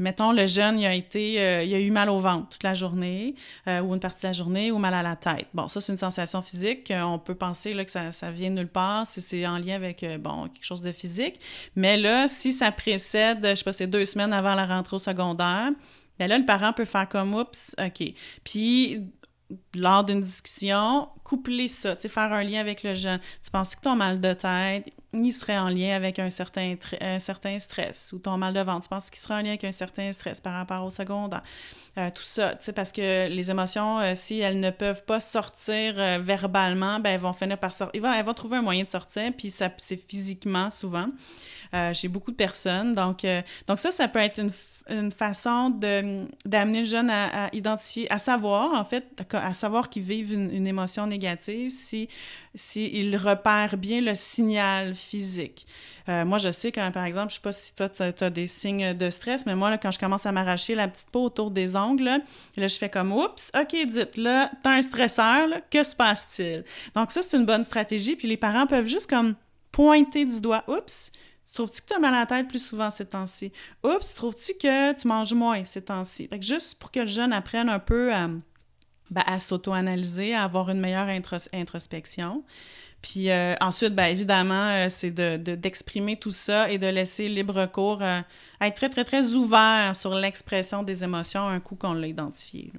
Mettons, 0.00 0.30
le 0.30 0.46
jeune, 0.46 0.78
il 0.78 0.86
a, 0.86 0.94
été, 0.94 1.40
euh, 1.40 1.64
eu 1.64 1.90
mal 1.90 2.08
au 2.08 2.20
ventre 2.20 2.50
toute 2.50 2.62
la 2.62 2.74
journée, 2.74 3.34
euh, 3.66 3.80
ou 3.80 3.94
une 3.94 4.00
partie 4.00 4.22
de 4.22 4.26
la 4.28 4.32
journée, 4.32 4.70
ou 4.70 4.78
mal 4.78 4.94
à 4.94 5.02
la 5.02 5.16
tête. 5.16 5.48
Bon, 5.54 5.66
ça, 5.66 5.80
c'est 5.80 5.90
une 5.90 5.98
sensation 5.98 6.40
physique. 6.40 6.92
On 6.94 7.18
peut 7.18 7.34
penser 7.34 7.74
là, 7.74 7.84
que 7.84 7.90
ça, 7.90 8.12
ça 8.12 8.30
vient 8.30 8.50
de 8.50 8.56
nulle 8.56 8.68
part, 8.68 9.08
si 9.08 9.20
c'est 9.20 9.44
en 9.44 9.58
lien 9.58 9.74
avec, 9.74 10.06
bon, 10.20 10.46
quelque 10.48 10.64
chose 10.64 10.82
de 10.82 10.92
physique. 10.92 11.40
Mais 11.74 11.96
là, 11.96 12.28
si 12.28 12.52
ça 12.52 12.70
précède, 12.70 13.40
je 13.42 13.56
sais 13.56 13.64
pas, 13.64 13.72
c'est 13.72 13.88
deux 13.88 14.06
semaines 14.06 14.32
avant 14.32 14.54
la 14.54 14.66
rentrée 14.66 14.94
au 14.94 15.00
secondaire, 15.00 15.70
bien 16.16 16.28
là, 16.28 16.38
le 16.38 16.46
parent 16.46 16.72
peut 16.72 16.84
faire 16.84 17.08
comme, 17.08 17.34
oups, 17.34 17.74
OK. 17.84 18.14
Puis, 18.44 19.02
lors 19.74 20.04
d'une 20.04 20.20
discussion, 20.20 21.08
coupler 21.28 21.68
ça, 21.68 21.94
tu 21.94 22.02
sais, 22.02 22.08
faire 22.08 22.32
un 22.32 22.42
lien 22.42 22.58
avec 22.58 22.82
le 22.82 22.94
jeune. 22.94 23.20
Tu 23.44 23.50
penses 23.50 23.76
que 23.76 23.82
ton 23.82 23.94
mal 23.94 24.18
de 24.18 24.32
tête, 24.32 24.90
il 25.12 25.32
serait 25.32 25.58
en 25.58 25.68
lien 25.68 25.94
avec 25.94 26.18
un 26.18 26.30
certain, 26.30 26.74
un 27.02 27.18
certain 27.18 27.58
stress 27.58 28.12
ou 28.14 28.18
ton 28.18 28.38
mal 28.38 28.54
de 28.54 28.60
ventre, 28.60 28.84
tu 28.84 28.88
penses 28.88 29.10
qu'il 29.10 29.18
serait 29.18 29.34
en 29.34 29.42
lien 29.42 29.50
avec 29.50 29.64
un 29.64 29.72
certain 29.72 30.10
stress 30.12 30.40
par 30.40 30.54
rapport 30.54 30.84
au 30.84 30.90
secondaire? 30.90 31.42
Euh, 31.98 32.10
tout 32.14 32.22
ça, 32.22 32.54
tu 32.54 32.64
sais, 32.64 32.72
parce 32.72 32.92
que 32.92 33.28
les 33.28 33.50
émotions, 33.50 33.98
euh, 33.98 34.12
si 34.14 34.38
elles 34.38 34.60
ne 34.60 34.70
peuvent 34.70 35.04
pas 35.04 35.20
sortir 35.20 35.94
euh, 35.98 36.18
verbalement, 36.22 36.98
ben 37.00 37.10
elles 37.10 37.20
vont 37.20 37.32
finir 37.32 37.58
par 37.58 37.74
sortir. 37.74 38.02
Elles 38.06 38.24
vont, 38.24 38.34
trouver 38.34 38.56
un 38.58 38.62
moyen 38.62 38.84
de 38.84 38.90
sortir, 38.90 39.30
puis 39.36 39.50
c'est 39.50 39.96
physiquement 40.08 40.70
souvent. 40.70 41.08
J'ai 41.92 42.08
beaucoup 42.08 42.30
de 42.30 42.36
personnes. 42.36 42.94
Donc, 42.94 43.26
donc 43.66 43.78
ça, 43.78 43.90
ça 43.90 44.08
peut 44.08 44.20
être 44.20 44.40
une 44.40 44.50
une 44.88 45.12
façon 45.12 45.70
d'amener 45.70 46.80
le 46.80 46.84
jeune 46.84 47.10
à, 47.10 47.48
identifier, 47.52 48.10
à 48.10 48.18
savoir, 48.18 48.74
en 48.74 48.84
fait, 48.84 49.04
à 49.32 49.54
savoir 49.54 49.88
qu'ils 49.88 50.02
vivent 50.02 50.32
une, 50.32 50.66
émotion 50.66 51.06
négative 51.06 51.17
si, 51.70 52.08
si 52.54 52.90
il 52.92 53.16
repère 53.16 53.76
bien 53.76 54.00
le 54.00 54.14
signal 54.14 54.94
physique. 54.94 55.66
Euh, 56.08 56.24
moi, 56.24 56.38
je 56.38 56.50
sais 56.50 56.72
que, 56.72 56.90
par 56.90 57.04
exemple, 57.04 57.30
je 57.30 57.36
sais 57.36 57.42
pas 57.42 57.52
si 57.52 57.74
toi, 57.74 57.88
tu 57.88 58.02
as, 58.02 58.30
des 58.30 58.46
signes 58.46 58.94
de 58.94 59.10
stress, 59.10 59.46
mais 59.46 59.54
moi, 59.54 59.70
là, 59.70 59.78
quand 59.78 59.90
je 59.90 59.98
commence 59.98 60.26
à 60.26 60.32
m'arracher 60.32 60.74
la 60.74 60.88
petite 60.88 61.10
peau 61.10 61.24
autour 61.24 61.50
des 61.50 61.76
ongles, 61.76 62.04
là, 62.04 62.66
je 62.66 62.78
fais 62.78 62.88
comme 62.88 63.12
«Oups, 63.16 63.50
OK, 63.58 63.76
dites, 63.86 64.16
là, 64.16 64.50
as 64.64 64.70
un 64.70 64.82
stresseur, 64.82 65.48
que 65.70 65.84
se 65.84 65.94
passe-t-il?» 65.94 66.64
Donc 66.94 67.12
ça, 67.12 67.22
c'est 67.22 67.36
une 67.36 67.46
bonne 67.46 67.64
stratégie, 67.64 68.16
puis 68.16 68.28
les 68.28 68.36
parents 68.36 68.66
peuvent 68.66 68.86
juste 68.86 69.08
comme 69.08 69.34
pointer 69.70 70.24
du 70.24 70.40
doigt 70.40 70.64
«Oups, 70.68 71.12
Trouves-tu 71.54 71.80
que 71.80 71.86
tu 71.86 71.94
as 71.94 71.98
mal 71.98 72.14
à 72.14 72.20
la 72.20 72.26
tête 72.26 72.48
plus 72.48 72.64
souvent 72.64 72.90
ces 72.90 73.06
temps-ci? 73.06 73.52
Oups, 73.82 74.14
trouves-tu 74.14 74.52
que 74.54 74.92
tu 74.92 75.08
manges 75.08 75.32
moins 75.32 75.64
ces 75.64 75.82
temps-ci? 75.82 76.28
Fait 76.28 76.38
que 76.38 76.44
juste 76.44 76.78
pour 76.78 76.90
que 76.90 77.00
le 77.00 77.06
jeune 77.06 77.32
apprenne 77.32 77.68
un 77.68 77.78
peu 77.78 78.12
à, 78.12 78.28
ben, 79.10 79.22
à 79.26 79.38
s'auto-analyser, 79.38 80.34
à 80.34 80.42
avoir 80.42 80.70
une 80.70 80.80
meilleure 80.80 81.08
introspection. 81.52 82.44
Puis 83.02 83.30
euh, 83.30 83.54
ensuite, 83.60 83.94
bien 83.94 84.08
évidemment, 84.08 84.70
euh, 84.70 84.86
c'est 84.90 85.12
d'exprimer 85.12 86.16
de, 86.16 86.20
tout 86.20 86.32
ça 86.32 86.70
et 86.70 86.78
de 86.78 86.86
laisser 86.86 87.28
libre 87.28 87.66
cours, 87.66 88.02
euh, 88.02 88.20
à 88.58 88.66
être 88.66 88.74
très, 88.74 88.88
très, 88.88 89.04
très 89.04 89.32
ouvert 89.34 89.94
sur 89.94 90.14
l'expression 90.14 90.82
des 90.82 91.04
émotions 91.04 91.46
un 91.46 91.60
coup 91.60 91.76
qu'on 91.76 91.92
l'a 91.92 92.08
identifié. 92.08 92.72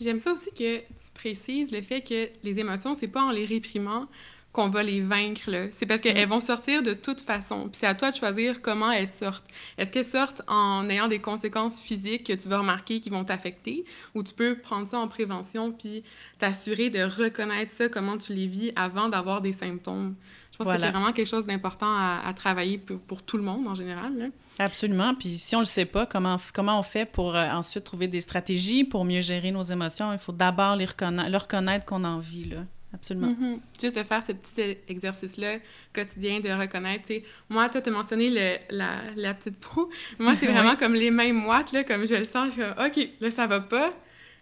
J'aime 0.00 0.18
ça 0.18 0.32
aussi 0.32 0.50
que 0.50 0.78
tu 0.78 1.10
précises 1.12 1.70
le 1.70 1.82
fait 1.82 2.00
que 2.00 2.30
les 2.42 2.58
émotions, 2.58 2.94
c'est 2.94 3.08
pas 3.08 3.22
en 3.22 3.30
les 3.30 3.44
réprimant 3.44 4.06
qu'on 4.52 4.68
va 4.68 4.82
les 4.82 5.00
vaincre. 5.00 5.50
Là. 5.50 5.66
C'est 5.72 5.86
parce 5.86 6.00
qu'elles 6.00 6.26
mm. 6.26 6.30
vont 6.30 6.40
sortir 6.40 6.82
de 6.82 6.92
toute 6.92 7.20
façon. 7.20 7.68
Puis 7.68 7.78
c'est 7.80 7.86
à 7.86 7.94
toi 7.94 8.10
de 8.10 8.16
choisir 8.16 8.60
comment 8.60 8.90
elles 8.90 9.08
sortent. 9.08 9.46
Est-ce 9.78 9.92
qu'elles 9.92 10.06
sortent 10.06 10.42
en 10.48 10.88
ayant 10.88 11.08
des 11.08 11.20
conséquences 11.20 11.80
physiques 11.80 12.26
que 12.26 12.32
tu 12.32 12.48
vas 12.48 12.58
remarquer 12.58 13.00
qui 13.00 13.10
vont 13.10 13.24
t'affecter 13.24 13.84
ou 14.14 14.22
tu 14.22 14.34
peux 14.34 14.56
prendre 14.56 14.88
ça 14.88 14.98
en 14.98 15.08
prévention 15.08 15.72
puis 15.72 16.02
t'assurer 16.38 16.90
de 16.90 17.02
reconnaître 17.02 17.70
ça, 17.70 17.88
comment 17.88 18.18
tu 18.18 18.34
les 18.34 18.46
vis 18.46 18.72
avant 18.74 19.08
d'avoir 19.08 19.40
des 19.40 19.52
symptômes? 19.52 20.16
Je 20.52 20.64
pense 20.64 20.74
que 20.74 20.80
c'est 20.80 20.90
vraiment 20.90 21.12
quelque 21.12 21.28
chose 21.28 21.46
d'important 21.46 21.96
à, 21.96 22.34
travailler 22.34 22.76
pour, 22.76 23.22
tout 23.22 23.38
le 23.38 23.42
monde 23.42 23.66
en 23.66 23.74
général. 23.74 24.14
Là. 24.18 24.26
Absolument. 24.58 25.14
Puis 25.14 25.38
si 25.38 25.54
on 25.54 25.60
ne 25.60 25.64
le 25.64 25.68
sait 25.68 25.86
pas, 25.86 26.04
comment, 26.04 26.36
comment 26.52 26.78
on 26.78 26.82
fait 26.82 27.06
pour 27.06 27.34
euh, 27.34 27.48
ensuite 27.50 27.84
trouver 27.84 28.08
des 28.08 28.20
stratégies 28.20 28.84
pour 28.84 29.06
mieux 29.06 29.22
gérer 29.22 29.52
nos 29.52 29.62
émotions? 29.62 30.12
Il 30.12 30.18
faut 30.18 30.32
d'abord 30.32 30.76
les 30.76 30.84
reconnaître, 30.84 31.38
reconnaître 31.38 31.86
qu'on 31.86 32.04
en 32.04 32.18
vit. 32.18 32.44
Là 32.44 32.58
absolument. 32.94 33.28
Mm-hmm. 33.28 33.58
Juste 33.80 33.96
de 33.96 34.02
faire 34.02 34.22
ce 34.22 34.32
petit 34.32 34.78
exercice-là 34.88 35.58
quotidien, 35.92 36.40
de 36.40 36.50
reconnaître. 36.50 37.10
Moi, 37.48 37.68
toi, 37.68 37.80
tu 37.80 37.88
as 37.88 37.92
mentionné 37.92 38.28
le, 38.28 38.76
la, 38.76 39.00
la, 39.16 39.34
petite 39.34 39.56
peau. 39.58 39.90
Moi, 40.18 40.36
c'est 40.36 40.46
vraiment 40.46 40.76
comme 40.76 40.94
les 40.94 41.10
mains 41.10 41.32
moites, 41.32 41.72
là, 41.72 41.84
comme 41.84 42.06
je 42.06 42.14
le 42.14 42.24
sens. 42.24 42.54
Je 42.54 42.62
suis 42.62 42.62
OK, 42.62 43.10
là, 43.20 43.30
ça 43.30 43.46
va 43.46 43.60
pas. 43.60 43.92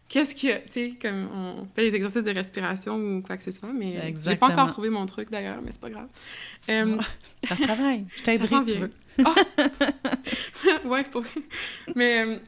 Qu'est-ce 0.08 0.34
que. 0.34 0.64
Tu 0.66 0.70
sais, 0.70 0.98
comme 1.00 1.28
on 1.34 1.66
fait 1.74 1.82
les 1.82 1.94
exercices 1.94 2.24
de 2.24 2.30
respiration 2.30 2.96
ou 2.96 3.22
quoi 3.22 3.36
que 3.36 3.44
ce 3.44 3.50
soit, 3.52 3.72
mais 3.72 3.98
euh, 3.98 4.10
j'ai 4.24 4.36
pas 4.36 4.48
encore 4.48 4.70
trouvé 4.70 4.88
mon 4.88 5.04
truc 5.04 5.30
d'ailleurs, 5.30 5.60
mais 5.62 5.70
c'est 5.70 5.80
pas 5.80 5.90
grave. 5.90 6.08
Euh, 6.70 6.98
ça 7.46 7.56
se 7.56 7.62
travaille. 7.62 8.06
Je 8.16 8.22
t'aiderai 8.24 8.66
si 8.66 8.74
tu 8.74 8.78
veux. 8.78 8.92
Oh! 9.24 10.84
ouais, 10.88 11.04
pour 11.04 11.24
Mais. 11.94 12.40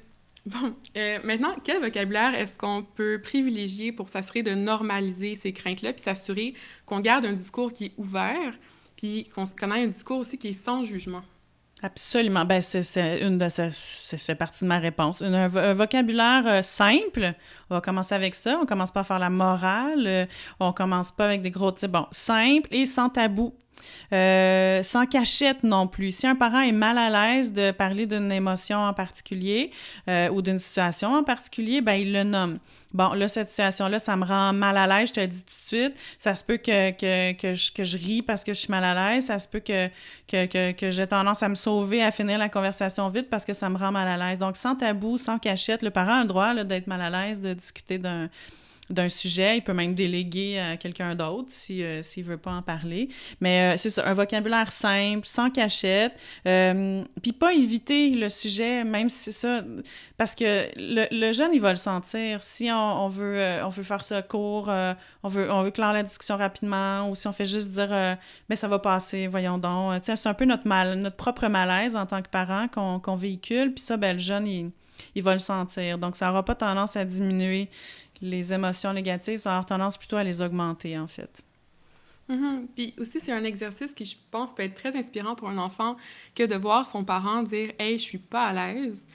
Bon, 0.46 0.74
euh, 0.96 1.18
maintenant, 1.22 1.52
quel 1.62 1.82
vocabulaire 1.82 2.34
est-ce 2.34 2.56
qu'on 2.56 2.82
peut 2.82 3.20
privilégier 3.22 3.92
pour 3.92 4.08
s'assurer 4.08 4.42
de 4.42 4.54
normaliser 4.54 5.36
ces 5.36 5.52
craintes-là, 5.52 5.92
puis 5.92 6.02
s'assurer 6.02 6.54
qu'on 6.86 7.00
garde 7.00 7.26
un 7.26 7.34
discours 7.34 7.72
qui 7.72 7.86
est 7.86 7.92
ouvert, 7.98 8.54
puis 8.96 9.28
qu'on 9.34 9.44
ait 9.44 9.84
un 9.84 9.86
discours 9.86 10.18
aussi 10.18 10.38
qui 10.38 10.48
est 10.48 10.52
sans 10.64 10.84
jugement? 10.84 11.22
Absolument. 11.82 12.44
Ben, 12.44 12.60
c'est 12.60 13.20
une 13.22 13.38
de 13.38 13.48
ça, 13.48 13.70
fait 13.70 14.34
partie 14.34 14.64
de 14.64 14.68
ma 14.68 14.78
réponse. 14.78 15.22
Un, 15.22 15.48
vocabulaire 15.48 16.46
euh, 16.46 16.62
simple. 16.62 17.32
On 17.70 17.74
va 17.74 17.80
commencer 17.80 18.14
avec 18.14 18.34
ça. 18.34 18.58
On 18.60 18.66
commence 18.66 18.90
pas 18.90 19.00
à 19.00 19.04
faire 19.04 19.18
la 19.18 19.30
morale. 19.30 20.06
Euh, 20.06 20.26
on 20.58 20.72
commence 20.72 21.10
pas 21.10 21.24
avec 21.24 21.40
des 21.40 21.50
gros 21.50 21.72
types. 21.72 21.90
Bon, 21.90 22.06
simple 22.10 22.68
et 22.70 22.84
sans 22.84 23.08
tabou. 23.08 23.54
Euh, 24.12 24.82
sans 24.82 25.06
cachette 25.06 25.62
non 25.62 25.86
plus. 25.86 26.10
Si 26.10 26.26
un 26.26 26.34
parent 26.34 26.60
est 26.60 26.72
mal 26.72 26.98
à 26.98 27.10
l'aise 27.10 27.52
de 27.52 27.70
parler 27.70 28.06
d'une 28.06 28.32
émotion 28.32 28.78
en 28.78 28.92
particulier 28.92 29.70
euh, 30.08 30.28
ou 30.30 30.42
d'une 30.42 30.58
situation 30.58 31.14
en 31.14 31.22
particulier, 31.22 31.80
ben 31.80 31.94
il 31.94 32.12
le 32.12 32.24
nomme. 32.24 32.58
Bon, 32.92 33.12
là, 33.12 33.28
cette 33.28 33.48
situation-là, 33.48 34.00
ça 34.00 34.16
me 34.16 34.24
rend 34.24 34.52
mal 34.52 34.76
à 34.76 34.86
l'aise, 34.86 35.10
je 35.10 35.14
te 35.14 35.20
le 35.20 35.28
dis 35.28 35.44
tout 35.44 35.60
de 35.60 35.66
suite. 35.82 35.96
Ça 36.18 36.34
se 36.34 36.42
peut 36.42 36.56
que, 36.56 36.92
je, 36.92 37.72
que 37.72 37.96
ris 37.96 38.22
parce 38.22 38.42
que 38.42 38.52
je 38.52 38.58
suis 38.58 38.70
mal 38.70 38.82
à 38.82 39.12
l'aise. 39.12 39.26
Ça 39.26 39.38
se 39.38 39.46
peut 39.46 39.60
que, 39.60 39.88
que, 40.26 40.72
que 40.72 40.90
j'ai 40.90 41.06
tendance 41.06 41.42
à 41.42 41.48
me 41.48 41.54
sauver, 41.54 42.02
à 42.02 42.10
finir 42.10 42.38
la 42.38 42.48
conversation 42.48 43.08
vite 43.08 43.30
parce 43.30 43.44
que 43.44 43.54
ça 43.54 43.68
me 43.68 43.78
rend 43.78 43.92
mal 43.92 44.08
à 44.08 44.16
l'aise. 44.16 44.40
Donc, 44.40 44.56
sans 44.56 44.74
tabou, 44.74 45.18
sans 45.18 45.38
cachette, 45.38 45.82
le 45.82 45.90
parent 45.90 46.18
a 46.18 46.22
le 46.22 46.28
droit 46.28 46.54
d'être 46.64 46.88
mal 46.88 47.00
à 47.00 47.10
l'aise, 47.10 47.40
de 47.40 47.54
discuter 47.54 47.98
d'un 47.98 48.28
d'un 48.90 49.08
sujet. 49.08 49.58
Il 49.58 49.62
peut 49.62 49.72
même 49.72 49.94
déléguer 49.94 50.58
à 50.58 50.76
quelqu'un 50.76 51.14
d'autre 51.14 51.50
euh, 51.70 52.02
s'il 52.02 52.24
ne 52.24 52.28
veut 52.28 52.36
pas 52.36 52.52
en 52.52 52.62
parler. 52.62 53.08
Mais 53.40 53.74
euh, 53.74 53.78
c'est 53.78 53.90
ça, 53.90 54.06
un 54.06 54.14
vocabulaire 54.14 54.72
simple, 54.72 55.26
sans 55.26 55.50
cachette. 55.50 56.20
Euh, 56.46 57.02
puis 57.22 57.32
pas 57.32 57.54
éviter 57.54 58.10
le 58.10 58.28
sujet, 58.28 58.84
même 58.84 59.08
si 59.08 59.18
c'est 59.18 59.32
ça, 59.32 59.62
parce 60.16 60.34
que 60.34 60.66
le, 60.76 61.32
jeune, 61.32 61.54
il 61.54 61.60
va 61.60 61.70
le 61.70 61.76
sentir. 61.76 62.42
Si 62.42 62.70
on, 62.72 63.08
veut, 63.08 63.42
on 63.64 63.68
veut 63.68 63.82
faire 63.82 64.04
ça 64.04 64.22
court, 64.22 64.70
on, 65.22 65.28
veut, 65.28 65.50
on 65.50 65.62
veut 65.62 65.70
clore 65.70 65.92
la 65.92 66.02
discussion 66.02 66.36
rapidement, 66.36 67.08
ou 67.08 67.14
si 67.14 67.26
on 67.28 67.32
fait 67.32 67.46
juste 67.46 67.70
dire 67.70 68.16
mais 68.48 68.56
ça 68.56 68.68
va 68.68 68.78
passer, 68.78 69.26
voyons 69.26 69.58
donc. 69.58 70.00
c'est 70.04 70.26
un 70.26 70.34
peu 70.34 70.44
notre, 70.44 70.66
mal, 70.66 70.98
notre 70.98 71.16
propre 71.16 71.48
malaise 71.48 71.96
en 71.96 72.06
tant 72.06 72.22
que 72.22 72.28
parent 72.28 72.68
qu'on, 72.68 73.16
véhicule. 73.16 73.74
Puis 73.74 73.84
ça, 73.84 73.96
ben, 73.96 74.14
le 74.14 74.22
jeune, 74.22 74.46
il, 74.46 74.70
il 75.14 75.22
va 75.22 75.32
le 75.32 75.38
sentir. 75.38 75.98
Donc, 75.98 76.16
ça 76.16 76.26
n'aura 76.26 76.44
pas 76.44 76.54
tendance 76.54 76.96
à 76.96 77.04
diminuer 77.04 77.68
les 78.20 78.52
émotions 78.52 78.92
négatives, 78.92 79.40
ça 79.40 79.58
a 79.58 79.64
tendance 79.64 79.96
plutôt 79.96 80.16
à 80.16 80.24
les 80.24 80.42
augmenter, 80.42 80.98
en 80.98 81.06
fait. 81.06 81.42
Mm-hmm. 82.28 82.66
Puis 82.76 82.94
aussi, 82.98 83.20
c'est 83.20 83.32
un 83.32 83.44
exercice 83.44 83.92
qui, 83.92 84.04
je 84.04 84.16
pense, 84.30 84.54
peut 84.54 84.62
être 84.62 84.74
très 84.74 84.96
inspirant 84.96 85.34
pour 85.34 85.48
un 85.48 85.58
enfant 85.58 85.96
que 86.34 86.44
de 86.44 86.54
voir 86.54 86.86
son 86.86 87.04
parent 87.04 87.42
dire 87.42 87.72
Hey, 87.78 87.98
je 87.98 88.04
suis 88.04 88.18
pas 88.18 88.46
à 88.46 88.52
l'aise. 88.52 89.06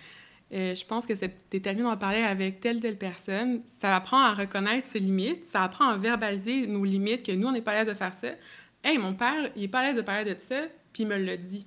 Euh, 0.54 0.76
je 0.76 0.86
pense 0.86 1.06
que 1.06 1.16
c'est 1.16 1.34
déterminé 1.50 1.84
d'en 1.84 1.98
parler 1.98 2.22
avec 2.22 2.60
telle 2.60 2.80
telle 2.80 2.98
personne. 2.98 3.62
Ça 3.80 3.96
apprend 3.96 4.20
à 4.20 4.34
reconnaître 4.34 4.88
ses 4.88 5.00
limites, 5.00 5.46
ça 5.52 5.64
apprend 5.64 5.88
à 5.88 5.98
verbaliser 5.98 6.68
nos 6.68 6.84
limites, 6.84 7.26
que 7.26 7.32
nous, 7.32 7.48
on 7.48 7.52
n'est 7.52 7.62
pas 7.62 7.72
à 7.72 7.76
l'aise 7.76 7.88
de 7.88 7.94
faire 7.94 8.14
ça. 8.14 8.30
Hey, 8.84 8.98
mon 8.98 9.14
père, 9.14 9.50
il 9.56 9.64
est 9.64 9.68
pas 9.68 9.80
à 9.80 9.88
l'aise 9.88 9.96
de 9.96 10.02
parler 10.02 10.36
de 10.36 10.40
ça, 10.40 10.62
puis 10.94 11.04
il 11.04 11.08
me 11.08 11.18
l'a 11.18 11.38
dit. 11.38 11.66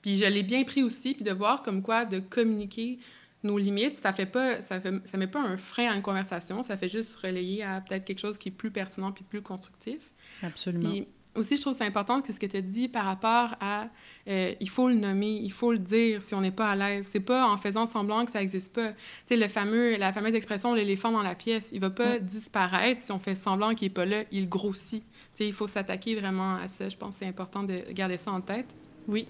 Puis 0.00 0.16
je 0.16 0.24
l'ai 0.24 0.42
bien 0.42 0.64
pris 0.64 0.82
aussi, 0.82 1.14
puis 1.14 1.24
de 1.24 1.32
voir 1.32 1.62
comme 1.62 1.82
quoi 1.82 2.04
de 2.04 2.20
communiquer 2.20 2.98
nos 3.44 3.58
limites, 3.58 3.96
ça 3.96 4.12
fait 4.12 4.26
pas, 4.26 4.62
ça 4.62 4.80
fait, 4.80 4.94
ça 5.04 5.18
met 5.18 5.26
pas 5.26 5.40
un 5.40 5.56
frein 5.56 5.90
à 5.90 5.94
une 5.94 6.02
conversation, 6.02 6.62
ça 6.62 6.76
fait 6.76 6.88
juste 6.88 7.16
relayer 7.16 7.62
à 7.62 7.80
peut-être 7.80 8.04
quelque 8.04 8.20
chose 8.20 8.38
qui 8.38 8.48
est 8.48 8.52
plus 8.52 8.70
pertinent 8.70 9.12
puis 9.12 9.24
plus 9.24 9.42
constructif. 9.42 10.12
Absolument. 10.42 10.90
Puis 10.90 11.08
aussi, 11.36 11.56
je 11.56 11.62
trouve 11.62 11.74
c'est 11.74 11.84
important 11.84 12.20
que 12.20 12.32
ce 12.32 12.38
que 12.38 12.46
tu 12.46 12.56
as 12.56 12.60
dit 12.60 12.88
par 12.88 13.04
rapport 13.04 13.56
à 13.60 13.88
euh, 14.28 14.54
il 14.60 14.68
faut 14.68 14.88
le 14.88 14.94
nommer, 14.94 15.40
il 15.42 15.52
faut 15.52 15.72
le 15.72 15.78
dire 15.78 16.22
si 16.22 16.34
on 16.34 16.40
n'est 16.40 16.52
pas 16.52 16.70
à 16.70 16.76
l'aise. 16.76 17.08
C'est 17.10 17.20
pas 17.20 17.48
en 17.48 17.56
faisant 17.56 17.86
semblant 17.86 18.24
que 18.24 18.30
ça 18.30 18.38
n'existe 18.38 18.74
pas. 18.74 18.92
Tu 18.92 18.96
sais, 19.26 19.36
le 19.36 19.48
fameux, 19.48 19.96
la 19.96 20.12
fameuse 20.12 20.34
expression 20.34 20.74
l'éléphant 20.74 21.10
dans 21.10 21.22
la 21.22 21.34
pièce, 21.34 21.70
il 21.72 21.80
va 21.80 21.90
pas 21.90 22.18
disparaître 22.18 23.02
si 23.02 23.12
on 23.12 23.18
fait 23.18 23.34
semblant 23.34 23.74
qu'il 23.74 23.86
est 23.86 23.90
pas 23.90 24.06
là, 24.06 24.24
il 24.30 24.48
grossit. 24.48 25.02
Tu 25.02 25.08
sais, 25.34 25.46
il 25.46 25.52
faut 25.52 25.66
s'attaquer 25.66 26.14
vraiment 26.14 26.56
à 26.56 26.68
ça. 26.68 26.88
Je 26.88 26.96
pense 26.96 27.14
que 27.14 27.20
c'est 27.20 27.28
important 27.28 27.62
de 27.62 27.82
garder 27.90 28.16
ça 28.16 28.30
en 28.30 28.40
tête. 28.40 28.68
Oui, 29.08 29.28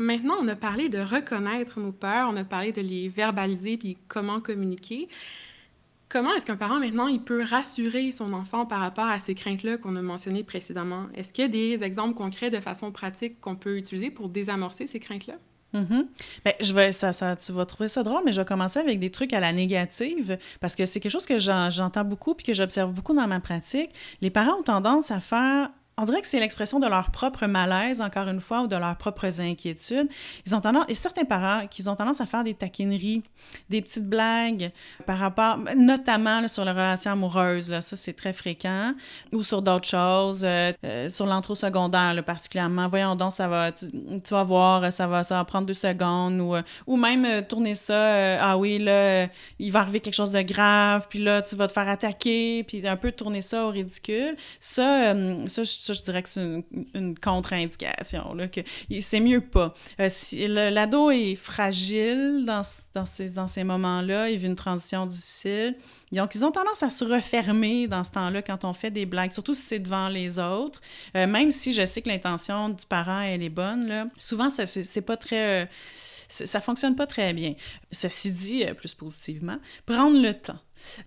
Maintenant, 0.00 0.36
on 0.40 0.48
a 0.48 0.56
parlé 0.56 0.88
de 0.88 0.98
reconnaître 0.98 1.78
nos 1.78 1.92
peurs, 1.92 2.30
on 2.30 2.36
a 2.36 2.44
parlé 2.44 2.72
de 2.72 2.80
les 2.80 3.10
verbaliser 3.10 3.76
puis 3.76 3.98
comment 4.08 4.40
communiquer. 4.40 5.08
Comment 6.08 6.32
est-ce 6.32 6.46
qu'un 6.46 6.56
parent, 6.56 6.80
maintenant, 6.80 7.06
il 7.06 7.20
peut 7.20 7.42
rassurer 7.42 8.10
son 8.10 8.32
enfant 8.32 8.64
par 8.64 8.80
rapport 8.80 9.04
à 9.04 9.20
ces 9.20 9.34
craintes-là 9.34 9.76
qu'on 9.76 9.96
a 9.96 10.02
mentionnées 10.02 10.42
précédemment? 10.42 11.04
Est-ce 11.14 11.34
qu'il 11.34 11.42
y 11.42 11.44
a 11.44 11.50
des 11.50 11.84
exemples 11.84 12.14
concrets 12.14 12.48
de 12.48 12.60
façon 12.60 12.90
pratique 12.92 13.42
qu'on 13.42 13.56
peut 13.56 13.76
utiliser 13.76 14.10
pour 14.10 14.30
désamorcer 14.30 14.86
ces 14.86 15.00
craintes-là? 15.00 15.34
Mm 15.74 16.04
ben, 16.44 16.54
je 16.60 16.72
vais, 16.72 16.92
ça, 16.92 17.12
ça, 17.12 17.36
tu 17.36 17.52
vas 17.52 17.66
trouver 17.66 17.88
ça 17.88 18.02
drôle, 18.02 18.22
mais 18.24 18.32
je 18.32 18.40
vais 18.40 18.46
commencer 18.46 18.80
avec 18.80 18.98
des 18.98 19.10
trucs 19.10 19.34
à 19.34 19.38
la 19.38 19.52
négative 19.52 20.38
parce 20.60 20.74
que 20.74 20.86
c'est 20.86 20.98
quelque 20.98 21.12
chose 21.12 21.26
que 21.26 21.36
j'entends 21.36 22.04
beaucoup 22.04 22.34
puis 22.34 22.46
que 22.46 22.54
j'observe 22.54 22.92
beaucoup 22.94 23.14
dans 23.14 23.28
ma 23.28 23.38
pratique. 23.38 23.90
Les 24.22 24.30
parents 24.30 24.60
ont 24.60 24.62
tendance 24.62 25.10
à 25.10 25.20
faire 25.20 25.70
on 26.00 26.04
dirait 26.04 26.22
que 26.22 26.26
c'est 26.26 26.40
l'expression 26.40 26.80
de 26.80 26.86
leur 26.86 27.10
propre 27.10 27.46
malaise, 27.46 28.00
encore 28.00 28.26
une 28.26 28.40
fois, 28.40 28.62
ou 28.62 28.66
de 28.66 28.76
leurs 28.76 28.96
propres 28.96 29.38
inquiétudes. 29.38 30.08
Ils 30.46 30.56
ont 30.56 30.62
tendance, 30.62 30.86
et 30.88 30.94
certains 30.94 31.26
parents 31.26 31.66
qui 31.66 31.86
ont 31.88 31.94
tendance 31.94 32.22
à 32.22 32.26
faire 32.26 32.42
des 32.42 32.54
taquineries, 32.54 33.22
des 33.68 33.82
petites 33.82 34.08
blagues 34.08 34.72
par 35.06 35.18
rapport, 35.18 35.58
notamment 35.76 36.48
sur 36.48 36.64
les 36.64 36.70
relations 36.70 37.12
amoureuses, 37.12 37.68
là, 37.68 37.82
ça 37.82 37.96
c'est 37.96 38.14
très 38.14 38.32
fréquent, 38.32 38.94
ou 39.30 39.42
sur 39.42 39.60
d'autres 39.60 39.88
choses, 39.88 40.42
euh, 40.42 40.72
euh, 40.84 41.10
sur 41.10 41.26
l'intro 41.26 41.54
secondaire 41.54 42.24
particulièrement. 42.24 42.88
Voyons 42.88 43.14
donc, 43.14 43.32
ça 43.32 43.46
va, 43.46 43.70
tu, 43.70 43.90
vas 44.30 44.44
voir, 44.44 44.90
ça 44.90 45.06
va, 45.06 45.22
ça 45.22 45.34
va 45.34 45.44
prendre 45.44 45.66
deux 45.66 45.74
secondes, 45.74 46.40
ou, 46.40 46.54
euh, 46.54 46.62
ou 46.86 46.96
même 46.96 47.42
tourner 47.46 47.74
ça, 47.74 48.42
ah 48.42 48.56
oui, 48.56 48.78
là, 48.78 49.26
il 49.58 49.70
va 49.70 49.80
arriver 49.80 50.00
quelque 50.00 50.14
chose 50.14 50.30
de 50.30 50.40
grave, 50.40 51.08
puis 51.10 51.18
là, 51.18 51.42
tu 51.42 51.56
vas 51.56 51.66
te 51.66 51.74
faire 51.74 51.88
attaquer, 51.88 52.64
puis 52.64 52.88
un 52.88 52.96
peu 52.96 53.12
tourner 53.12 53.42
ça 53.42 53.66
au 53.66 53.70
ridicule. 53.70 54.34
Ça, 54.60 55.14
ça 55.46 55.62
je 55.62 55.89
je 55.94 56.02
dirais 56.02 56.22
que 56.22 56.28
c'est 56.28 56.64
une, 56.94 57.18
contre-indication, 57.18 58.36
que 58.52 58.60
c'est 59.00 59.20
mieux 59.20 59.40
pas. 59.40 59.74
Euh, 60.00 60.08
si 60.10 60.46
l'ado 60.46 61.10
est 61.10 61.34
fragile 61.34 62.44
dans, 62.46 62.62
dans 62.94 63.04
ces, 63.04 63.30
dans 63.30 63.48
ces 63.48 63.64
moments-là, 63.64 64.30
il 64.30 64.38
vit 64.38 64.46
une 64.46 64.56
transition 64.56 65.06
difficile, 65.06 65.76
donc 66.12 66.34
ils 66.34 66.44
ont 66.44 66.50
tendance 66.50 66.82
à 66.82 66.90
se 66.90 67.04
refermer 67.04 67.86
dans 67.86 68.04
ce 68.04 68.10
temps-là 68.10 68.42
quand 68.42 68.64
on 68.64 68.72
fait 68.72 68.90
des 68.90 69.06
blagues, 69.06 69.32
surtout 69.32 69.54
si 69.54 69.62
c'est 69.62 69.78
devant 69.78 70.08
les 70.08 70.38
autres. 70.38 70.80
Euh, 71.16 71.26
même 71.26 71.50
si 71.50 71.72
je 71.72 71.84
sais 71.86 72.02
que 72.02 72.08
l'intention 72.08 72.68
du 72.68 72.86
parent, 72.86 73.22
elle 73.22 73.42
est 73.42 73.48
bonne, 73.48 73.86
là, 73.86 74.06
souvent, 74.18 74.48
c'est 74.50 75.00
pas 75.02 75.16
très... 75.16 75.62
Euh, 75.62 75.66
ça 76.30 76.60
fonctionne 76.60 76.96
pas 76.96 77.06
très 77.06 77.32
bien. 77.34 77.54
Ceci 77.90 78.30
dit, 78.30 78.64
plus 78.76 78.94
positivement, 78.94 79.58
prendre 79.84 80.18
le 80.20 80.34
temps. 80.34 80.58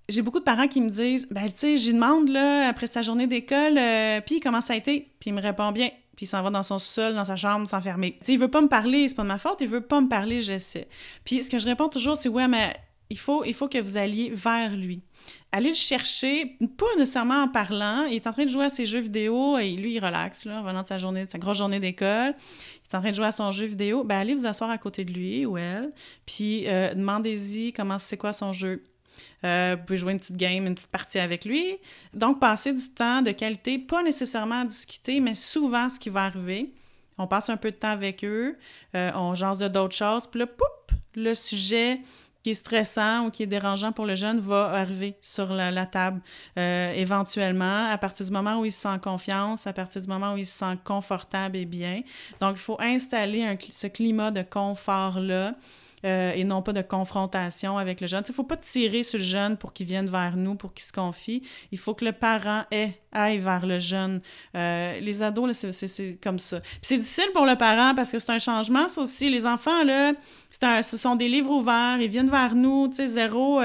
J'ai 0.10 0.22
beaucoup 0.22 0.40
de 0.40 0.44
parents 0.44 0.68
qui 0.68 0.82
me 0.82 0.90
disent 0.90 1.28
ben 1.32 1.46
tu 1.46 1.52
sais, 1.56 1.78
j'y 1.78 1.94
demande 1.94 2.30
là 2.30 2.68
après 2.68 2.88
sa 2.88 3.02
journée 3.02 3.28
d'école 3.28 3.78
euh, 3.78 4.22
puis 4.22 4.40
comment 4.40 4.62
ça 4.62 4.74
a 4.74 4.76
été? 4.76 5.12
Puis 5.20 5.30
il 5.32 5.34
me 5.34 5.42
répond 5.42 5.72
bien, 5.72 5.90
puis 6.16 6.26
il 6.26 6.30
s'en 6.30 6.44
va 6.44 6.50
dans 6.50 6.64
son 6.64 6.78
sol, 6.78 7.16
dans 7.16 7.26
sa 7.26 7.36
chambre, 7.36 7.68
s'enfermer. 7.68 8.18
Tu 8.20 8.26
sais, 8.26 8.34
il 8.34 8.40
veut 8.40 8.50
pas 8.50 8.62
me 8.62 8.68
parler, 8.68 9.10
c'est 9.10 9.16
pas 9.16 9.24
de 9.24 9.28
ma 9.28 9.40
faute, 9.40 9.58
il 9.62 9.68
veut 9.68 9.82
pas 9.82 10.02
me 10.02 10.10
parler, 10.10 10.42
je 10.42 10.60
sais. 10.60 10.88
Puis 11.26 11.42
ce 11.42 11.50
que 11.50 11.60
je 11.60 11.66
réponds 11.66 11.90
toujours 11.90 12.18
c'est 12.18 12.30
ouais 12.30 12.48
mais 12.48 12.74
il 13.10 13.18
faut, 13.18 13.44
que 13.44 13.80
vous 13.80 13.98
alliez 13.98 14.32
vers 14.34 14.76
lui. 14.76 15.02
Allez 15.52 15.70
le 15.70 15.76
chercher, 15.76 16.58
pas 16.78 16.86
nécessairement 16.98 17.44
en 17.44 17.48
parlant. 17.48 18.06
Il 18.06 18.16
est 18.16 18.28
en 18.28 18.34
train 18.34 18.46
de 18.46 18.50
jouer 18.50 18.66
à 18.66 18.70
ses 18.70 18.86
jeux 18.86 19.00
vidéo 19.00 19.58
et 19.58 19.72
lui, 19.76 19.94
il 19.94 20.00
relaxe, 20.00 20.46
là, 20.46 20.60
en 20.60 20.64
venant 20.64 20.82
de 20.82 20.88
sa 20.88 20.98
journée, 20.98 21.26
de 21.26 21.30
sa 21.30 21.38
grosse 21.38 21.58
journée 21.58 21.80
d'école. 21.80 22.34
Il 22.36 22.94
est 22.94 22.98
en 22.98 23.02
train 23.02 23.12
de 23.12 23.16
jouer 23.16 23.28
à 23.28 23.32
son 23.32 23.52
jeu 23.52 23.66
vidéo. 23.66 24.04
Ben, 24.04 24.18
allez 24.18 24.34
vous 24.34 24.46
asseoir 24.46 24.70
à 24.70 24.78
côté 24.78 25.06
de 25.06 25.14
lui 25.14 25.46
ou 25.46 25.58
elle, 25.58 25.92
puis 26.26 26.66
euh, 26.68 26.94
demandez-y 26.94 27.72
comment 27.72 28.00
c'est 28.00 28.18
quoi 28.18 28.34
son 28.34 28.52
jeu. 28.52 28.84
Euh, 29.46 29.76
vous 29.78 29.86
pouvez 29.86 30.00
jouer 30.00 30.14
une 30.14 30.20
petite 30.20 30.38
game, 30.38 30.66
une 30.66 30.76
petite 30.76 30.90
partie 30.90 31.20
avec 31.20 31.46
lui. 31.46 31.78
Donc, 32.14 32.40
passer 32.40 32.74
du 32.74 32.90
temps 32.90 33.22
de 33.22 33.32
qualité, 33.32 33.78
pas 33.78 34.02
nécessairement 34.02 34.62
à 34.62 34.66
discuter, 34.66 35.20
mais 35.20 35.36
souvent, 35.36 35.90
ce 35.90 36.00
qui 36.00 36.10
va 36.10 36.24
arriver, 36.26 36.74
on 37.18 37.28
passe 37.28 37.50
un 37.50 37.58
peu 37.58 37.72
de 37.72 37.76
temps 37.76 37.92
avec 37.92 38.24
eux, 38.24 38.58
euh, 38.96 39.12
on 39.16 39.36
jase 39.36 39.58
de 39.58 39.68
d'autres 39.68 39.96
choses, 39.96 40.28
puis 40.28 40.40
là, 40.40 40.48
poup, 40.48 40.96
le 41.16 41.36
sujet 41.36 42.00
qui 42.44 42.52
est 42.52 42.56
stressant 42.56 43.26
ou 43.26 43.32
qui 43.32 43.44
est 43.44 43.48
dérangeant 43.48 43.94
pour 43.94 44.06
le 44.06 44.16
jeune 44.16 44.40
va 44.40 44.72
arriver 44.72 45.16
sur 45.22 45.54
la, 45.54 45.86
table 45.86 46.22
euh, 46.60 46.92
éventuellement 46.94 47.88
à 47.90 47.98
partir 47.98 48.26
du 48.26 48.32
moment 48.32 48.60
où 48.60 48.66
il 48.66 48.72
se 48.72 48.82
sent 48.82 49.00
confiance, 49.02 49.66
à 49.66 49.74
partir 49.74 50.02
du 50.02 50.08
moment 50.08 50.34
où 50.34 50.38
il 50.38 50.46
se 50.46 50.60
sent 50.60 50.78
confortable 50.84 51.56
et 51.56 51.66
bien. 51.66 52.02
Donc, 52.42 52.56
il 52.58 52.62
faut 52.62 52.80
installer 52.80 53.58
ce 53.72 53.88
climat 53.88 54.32
de 54.32 54.42
confort-là 54.42 55.56
euh, 56.06 56.32
et 56.36 56.44
non 56.44 56.62
pas 56.62 56.74
de 56.74 56.82
confrontation 56.82 57.78
avec 57.78 58.02
le 58.02 58.08
jeune. 58.08 58.24
Il 58.28 58.32
ne 58.32 58.36
faut 58.36 58.44
pas 58.44 58.58
tirer 58.58 59.04
sur 59.04 59.18
le 59.18 59.24
jeune 59.24 59.58
pour 59.58 59.74
qu'il 59.74 59.88
vienne 59.88 60.08
vers 60.08 60.36
nous, 60.36 60.56
pour 60.56 60.74
qu'il 60.74 60.84
se 60.84 60.94
confie. 60.94 61.44
Il 61.72 61.78
faut 61.78 61.94
que 61.94 62.06
le 62.06 62.12
parent 62.12 62.64
aille 63.12 63.40
vers 63.40 63.66
le 63.66 63.80
jeune. 63.80 64.22
Euh, 64.56 65.00
les 65.00 65.24
ados, 65.24 65.66
c'est 65.72 66.20
comme 66.22 66.40
ça. 66.40 66.60
c'est 66.82 66.98
difficile 66.98 67.32
pour 67.34 67.46
le 67.46 67.56
parent 67.56 67.96
parce 67.96 68.12
que 68.12 68.20
c'est 68.20 68.32
un 68.32 68.40
changement, 68.40 68.88
ça 68.88 69.02
aussi. 69.02 69.30
Les 69.30 69.46
enfants, 69.46 69.84
là, 69.84 70.14
un, 70.62 70.82
ce 70.82 70.98
sont 70.98 71.16
des 71.16 71.28
livres 71.28 71.52
ouverts, 71.52 71.98
ils 72.00 72.10
viennent 72.10 72.30
vers 72.30 72.56
nous, 72.56 72.88
tu 72.90 72.96
sais, 72.96 73.08
zéro... 73.08 73.62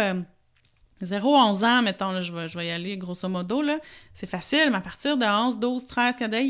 0 1.01 1.35
euh, 1.35 1.39
11 1.39 1.65
ans, 1.65 1.83
mettons, 1.83 2.11
là, 2.11 2.21
je, 2.21 2.33
vais, 2.33 2.49
je 2.49 2.59
vais 2.59 2.67
y 2.67 2.71
aller 2.71 2.97
grosso 2.97 3.29
modo, 3.29 3.63
là, 3.63 3.79
c'est 4.15 4.29
facile, 4.29 4.71
mais 4.71 4.79
à 4.79 4.81
partir 4.81 5.17
de 5.17 5.25
11, 5.25 5.59
12, 5.59 5.87
13, 5.87 6.17
14, 6.17 6.43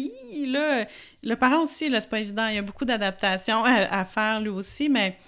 là, 0.47 0.87
le 1.23 1.35
parent 1.37 1.63
aussi, 1.63 1.89
là, 1.89 2.01
c'est 2.01 2.09
pas 2.09 2.21
évident, 2.21 2.47
il 2.49 2.55
y 2.55 2.59
a 2.59 2.63
beaucoup 2.63 2.85
d'adaptations 2.85 3.63
à, 3.65 4.05
faire 4.05 4.41
lui 4.41 4.49
aussi, 4.49 4.89
mais 4.89 5.19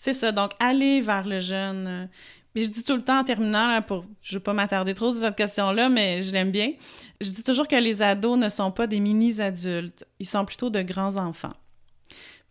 c'est 0.00 0.14
ça. 0.14 0.32
Donc, 0.32 0.52
aller 0.58 1.02
vers 1.02 1.26
le 1.26 1.40
jeune. 1.40 2.08
Mais 2.54 2.64
je 2.64 2.70
dis 2.70 2.82
tout 2.82 2.96
le 2.96 3.02
temps 3.02 3.20
en 3.20 3.24
terminant, 3.24 3.80
pour, 3.82 4.06
je 4.22 4.34
ne 4.34 4.38
veux 4.38 4.42
pas 4.42 4.54
m'attarder 4.54 4.94
trop 4.94 5.12
sur 5.12 5.20
cette 5.20 5.36
question-là, 5.36 5.90
mais 5.90 6.22
je 6.22 6.32
l'aime 6.32 6.50
bien. 6.50 6.72
Je 7.20 7.30
dis 7.30 7.44
toujours 7.44 7.68
que 7.68 7.76
les 7.76 8.00
ados 8.00 8.38
ne 8.38 8.48
sont 8.48 8.72
pas 8.72 8.86
des 8.86 8.98
mini-adultes. 8.98 10.04
Ils 10.18 10.26
sont 10.26 10.44
plutôt 10.46 10.70
de 10.70 10.80
grands 10.80 11.16
enfants. 11.16 11.52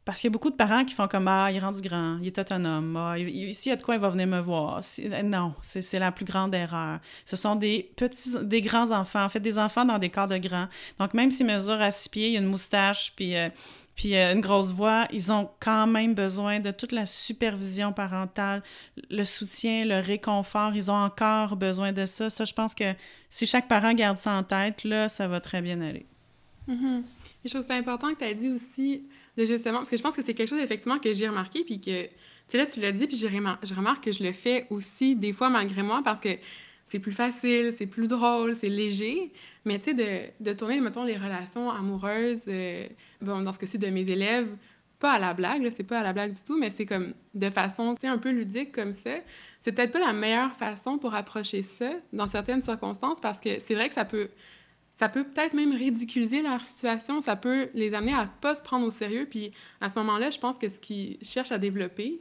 parce 0.06 0.22
qu'il 0.22 0.28
y 0.28 0.32
a 0.32 0.34
beaucoup 0.34 0.52
de 0.52 0.56
parents 0.56 0.86
qui 0.86 0.94
font 0.94 1.08
comme 1.08 1.28
Ah, 1.28 1.50
il 1.52 1.58
est 1.58 1.60
rendu 1.60 1.82
grand, 1.82 2.20
il 2.22 2.28
est 2.28 2.38
autonome, 2.38 2.96
ah, 2.96 3.16
s'il 3.18 3.70
y 3.70 3.72
a 3.72 3.76
de 3.76 3.84
quoi, 3.84 3.96
il 3.96 4.02
va 4.02 4.10
venir 4.10 4.28
me 4.28 4.40
voir. 4.40 4.82
Euh, 5.00 5.24
non, 5.24 5.54
c'est 5.62 6.00
la 6.00 6.12
plus 6.12 6.26
grande 6.26 6.54
erreur. 6.54 7.00
Ce 7.26 7.36
sont 7.36 7.56
des 7.56 7.92
petits, 7.96 8.36
des 8.44 8.62
grands 8.62 8.92
enfants, 8.92 9.24
en 9.24 9.30
fait, 9.30 9.40
des 9.40 9.58
enfants 9.58 9.86
dans 9.86 9.98
des 9.98 10.10
corps 10.10 10.28
de 10.28 10.38
grands. 10.38 10.68
Donc, 11.00 11.16
même 11.16 11.32
s'ils 11.32 11.48
mesurent 11.48 11.82
à 11.82 11.92
six 11.92 12.10
pieds, 12.10 12.30
il 12.30 12.38
a 12.38 12.40
une 12.40 12.46
moustache, 12.46 13.12
puis, 13.16 13.36
euh, 13.36 13.50
puis 14.00 14.16
euh, 14.16 14.34
une 14.34 14.40
grosse 14.40 14.72
voix, 14.72 15.08
ils 15.12 15.30
ont 15.30 15.50
quand 15.60 15.86
même 15.86 16.14
besoin 16.14 16.62
de 16.62 16.72
toute 16.72 16.94
la 16.94 17.06
supervision 17.06 17.92
parentale, 17.92 18.64
le 19.10 19.26
soutien, 19.26 19.84
le 19.84 20.00
réconfort. 20.00 20.72
Ils 20.74 20.90
ont 20.90 20.96
encore 20.96 21.58
besoin 21.58 21.92
de 21.92 22.06
ça. 22.06 22.30
Ça, 22.30 22.46
je 22.46 22.54
pense 22.54 22.74
que 22.74 22.94
si 23.28 23.46
chaque 23.46 23.68
parent 23.68 23.94
garde 23.94 24.18
ça 24.18 24.32
en 24.32 24.44
tête, 24.44 24.86
là, 24.86 25.10
ça 25.10 25.28
va 25.28 25.42
très 25.42 25.62
bien 25.62 25.82
aller. 25.82 26.06
Je 26.70 27.50
trouve 27.50 27.62
c'est 27.62 27.74
important 27.74 28.14
que 28.14 28.20
tu 28.20 28.24
as 28.24 28.34
dit 28.34 28.48
aussi 28.48 29.04
de 29.36 29.46
justement, 29.46 29.80
parce 29.80 29.90
que 29.90 29.98
je 29.98 30.02
pense 30.02 30.16
que 30.16 30.24
c'est 30.24 30.34
quelque 30.34 30.48
chose 30.48 30.62
effectivement 30.62 31.00
que 31.00 31.14
j'ai 31.14 31.28
remarqué, 31.28 31.66
puis 31.66 31.82
que, 31.82 32.06
tu 32.06 32.12
sais, 32.48 32.58
là, 32.58 32.66
tu 32.68 32.80
l'as 32.80 32.94
dit, 32.94 33.06
puis 33.06 33.18
je, 33.18 33.28
remarque 33.76 34.06
que 34.06 34.14
je 34.14 34.24
le 34.24 34.32
fais 34.32 34.66
aussi 34.70 35.18
des 35.18 35.34
fois 35.34 35.50
malgré 35.50 35.84
moi, 35.84 36.00
parce 36.06 36.22
que 36.22 36.30
c'est 36.90 37.00
plus 37.00 37.12
facile, 37.12 37.74
c'est 37.78 37.86
plus 37.86 38.08
drôle, 38.08 38.56
c'est 38.56 38.70
léger. 38.70 39.32
Mais 39.66 39.80
tu 39.80 39.92
sais, 39.92 39.94
de, 39.94 40.44
de, 40.44 40.54
tourner, 40.54 40.82
mettons, 40.82 41.04
les 41.04 41.18
relations 41.18 41.70
amoureuses, 41.70 42.44
euh, 42.48 42.88
bon, 43.22 43.42
dans 43.42 43.54
ce 43.54 43.60
cas-ci 43.60 43.78
de 43.78 43.88
mes 43.88 44.10
élèves, 44.10 44.48
pas 44.98 45.14
à 45.14 45.20
la 45.20 45.34
blague, 45.34 45.70
c'est 45.76 45.84
pas 45.84 46.00
à 46.00 46.04
la 46.04 46.14
blague 46.14 46.34
du 46.34 46.44
tout, 46.44 46.58
mais 46.58 46.72
c'est 46.72 46.86
comme 46.86 47.14
de 47.34 47.50
façon, 47.50 47.96
tu 47.96 48.02
sais, 48.02 48.08
un 48.08 48.18
peu 48.18 48.32
ludique 48.32 48.72
comme 48.72 48.92
ça. 48.92 49.12
C'est 49.60 49.72
peut-être 49.72 49.92
pas 49.92 50.00
la 50.00 50.14
meilleure 50.14 50.52
façon 50.54 50.98
pour 50.98 51.14
approcher 51.14 51.62
ça 51.62 51.92
dans 52.12 52.28
certaines 52.28 52.64
circonstances 52.64 53.22
parce 53.22 53.40
que 53.40 53.60
c'est 53.60 53.76
vrai 53.76 53.88
que 53.88 53.94
ça 53.94 54.06
peut 54.06 54.30
ça 54.98 55.08
peut 55.08 55.24
peut-être 55.24 55.54
même 55.54 55.72
ridiculiser 55.72 56.42
leur 56.42 56.62
situation, 56.62 57.22
ça 57.22 57.38
peut 57.38 57.70
les 57.74 57.94
amener 57.94 58.14
à 58.14 58.30
pas 58.42 58.54
se 58.54 58.62
prendre 58.62 58.86
au 58.86 58.92
sérieux. 58.92 59.26
Puis 59.30 59.54
à 59.80 59.88
ce 59.90 59.98
moment-là, 60.00 60.30
je 60.30 60.40
pense 60.40 60.58
que 60.58 60.68
ce 60.68 60.78
qu'ils 60.78 61.18
cherchent 61.22 61.54
à 61.54 61.58
développer, 61.58 62.20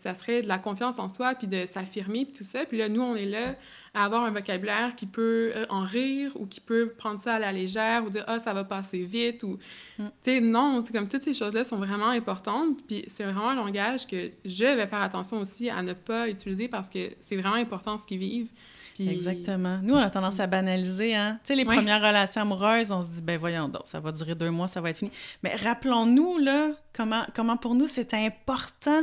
ça 0.00 0.14
serait 0.14 0.42
de 0.42 0.48
la 0.48 0.58
confiance 0.58 0.98
en 0.98 1.08
soi, 1.08 1.34
puis 1.34 1.46
de 1.46 1.66
s'affirmer, 1.66 2.24
puis 2.24 2.34
tout 2.34 2.44
ça. 2.44 2.64
Puis 2.64 2.78
là, 2.78 2.88
nous, 2.88 3.02
on 3.02 3.14
est 3.14 3.26
là 3.26 3.54
à 3.96 4.04
avoir 4.04 4.24
un 4.24 4.30
vocabulaire 4.30 4.94
qui 4.94 5.06
peut 5.06 5.52
euh, 5.56 5.64
en 5.70 5.80
rire 5.80 6.30
ou 6.34 6.44
qui 6.44 6.60
peut 6.60 6.92
prendre 6.98 7.18
ça 7.18 7.36
à 7.36 7.38
la 7.38 7.50
légère 7.50 8.04
ou 8.04 8.10
dire 8.10 8.24
«Ah, 8.26 8.38
ça 8.38 8.52
va 8.52 8.62
passer 8.62 9.02
vite» 9.02 9.42
ou... 9.44 9.58
Mm. 9.98 10.04
Tu 10.22 10.30
sais, 10.30 10.40
non, 10.40 10.82
c'est 10.84 10.92
comme 10.92 11.08
toutes 11.08 11.22
ces 11.22 11.32
choses-là 11.32 11.64
sont 11.64 11.78
vraiment 11.78 12.10
importantes. 12.10 12.86
Puis 12.86 13.06
c'est 13.08 13.24
vraiment 13.24 13.48
un 13.48 13.54
langage 13.54 14.06
que 14.06 14.32
je 14.44 14.64
vais 14.64 14.86
faire 14.86 15.00
attention 15.00 15.38
aussi 15.38 15.70
à 15.70 15.82
ne 15.82 15.94
pas 15.94 16.28
utiliser 16.28 16.68
parce 16.68 16.90
que 16.90 17.10
c'est 17.22 17.36
vraiment 17.36 17.56
important 17.56 17.96
ce 17.96 18.06
qu'ils 18.06 18.18
vivent. 18.18 18.50
Exactement. 18.98 19.78
Nous, 19.82 19.94
on 19.94 19.98
a 19.98 20.10
tendance 20.10 20.40
à 20.40 20.46
banaliser, 20.46 21.14
hein. 21.14 21.38
Tu 21.42 21.48
sais, 21.48 21.54
les 21.54 21.64
premières 21.64 22.00
relations 22.00 22.42
amoureuses, 22.42 22.92
on 22.92 23.02
se 23.02 23.08
dit, 23.08 23.22
ben 23.22 23.38
voyons 23.38 23.68
donc, 23.68 23.82
ça 23.84 24.00
va 24.00 24.10
durer 24.12 24.34
deux 24.34 24.50
mois, 24.50 24.68
ça 24.68 24.80
va 24.80 24.90
être 24.90 24.96
fini. 24.96 25.10
Mais 25.42 25.54
rappelons-nous, 25.54 26.38
là, 26.38 26.70
comment, 26.94 27.24
comment 27.34 27.58
pour 27.58 27.74
nous, 27.74 27.86
c'est 27.86 28.14
important. 28.14 29.02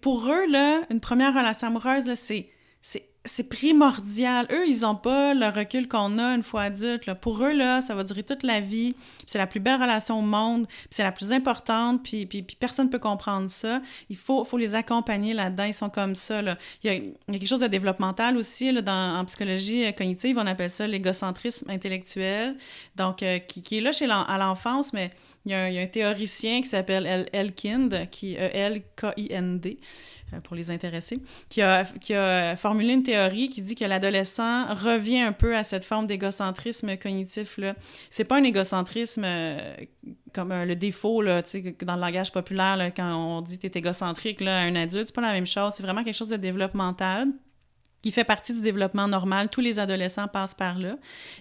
Pour 0.00 0.28
eux, 0.28 0.46
là, 0.50 0.82
une 0.90 0.98
première 1.00 1.34
relation 1.34 1.68
amoureuse, 1.68 2.12
c'est 2.14 2.50
c'est 3.28 3.48
primordial. 3.48 4.46
Eux, 4.50 4.66
ils 4.66 4.80
n'ont 4.80 4.96
pas 4.96 5.34
le 5.34 5.46
recul 5.46 5.86
qu'on 5.86 6.18
a 6.18 6.34
une 6.34 6.42
fois 6.42 6.62
adulte. 6.62 7.12
Pour 7.14 7.44
eux, 7.44 7.52
là, 7.52 7.82
ça 7.82 7.94
va 7.94 8.02
durer 8.04 8.22
toute 8.22 8.42
la 8.42 8.60
vie. 8.60 8.94
C'est 9.26 9.38
la 9.38 9.46
plus 9.46 9.60
belle 9.60 9.80
relation 9.80 10.18
au 10.18 10.22
monde. 10.22 10.66
C'est 10.90 11.02
la 11.02 11.12
plus 11.12 11.32
importante. 11.32 12.02
Puis, 12.02 12.26
puis, 12.26 12.42
personne 12.58 12.86
ne 12.86 12.90
peut 12.90 12.98
comprendre 12.98 13.48
ça. 13.48 13.80
Il 14.08 14.16
faut, 14.16 14.44
faut 14.44 14.58
les 14.58 14.74
accompagner 14.74 15.34
là-dedans. 15.34 15.64
Ils 15.64 15.74
sont 15.74 15.90
comme 15.90 16.14
ça. 16.14 16.42
Là. 16.42 16.56
Il, 16.82 16.92
y 16.92 16.96
a, 16.96 17.32
quelque 17.32 17.46
chose 17.46 17.60
de 17.60 17.66
développemental 17.66 18.36
aussi. 18.36 18.72
Là, 18.72 18.82
en 19.18 19.24
psychologie 19.26 19.92
cognitive, 19.94 20.38
on 20.38 20.46
appelle 20.46 20.70
ça 20.70 20.86
l'égocentrisme 20.86 21.70
intellectuel. 21.70 22.56
Donc, 22.96 23.22
euh, 23.22 23.38
qui, 23.38 23.78
est 23.78 23.80
là 23.80 23.92
chez 23.92 24.08
à 24.08 24.38
l'enfance, 24.38 24.92
mais 24.92 25.10
il 25.44 25.52
y, 25.52 25.54
a 25.78 25.82
un, 25.82 25.86
théoricien 25.86 26.60
qui 26.60 26.68
s'appelle 26.68 27.28
Elkind, 27.32 28.10
qui 28.10 28.36
E-L-K-I-N-D, 28.36 29.78
euh, 29.80 29.84
pour 30.44 30.56
les 30.56 30.70
intéressés, 30.70 31.20
qui 31.48 31.62
a, 31.62 31.84
qui 31.84 32.14
a 32.14 32.56
formulé 32.56 32.94
une 32.94 33.02
théorie 33.02 33.48
qui 33.48 33.62
dit 33.62 33.74
que 33.74 33.84
l'adolescent 33.84 34.66
revient 34.74 35.20
un 35.20 35.32
peu 35.32 35.56
à 35.56 35.64
cette 35.64 35.84
forme 35.84 36.06
d'égocentrisme 36.06 36.96
cognitif-là. 36.96 37.74
C'est 38.10 38.24
pas 38.24 38.36
un 38.36 38.44
égocentrisme 38.44 39.22
euh, 39.24 39.58
comme 40.32 40.52
le 40.52 40.76
défaut, 40.76 41.22
là, 41.22 41.42
dans 41.82 41.94
le 41.94 42.00
langage 42.00 42.32
populaire, 42.32 42.92
quand 42.94 43.14
on 43.14 43.40
dit 43.40 43.58
tu 43.58 43.66
es 43.66 43.70
égocentrique 43.74 44.40
là, 44.40 44.58
à 44.58 44.62
un 44.62 44.76
adulte, 44.76 45.06
c'est 45.06 45.14
pas 45.14 45.22
la 45.22 45.32
même 45.32 45.46
chose. 45.46 45.72
C'est 45.76 45.82
vraiment 45.82 46.04
quelque 46.04 46.16
chose 46.16 46.28
de 46.28 46.36
développemental 46.36 47.28
qui 48.02 48.12
fait 48.12 48.24
partie 48.24 48.54
du 48.54 48.60
développement 48.60 49.08
normal. 49.08 49.48
Tous 49.48 49.60
les 49.60 49.78
adolescents 49.78 50.28
passent 50.28 50.54
par 50.54 50.78
là. 50.78 50.96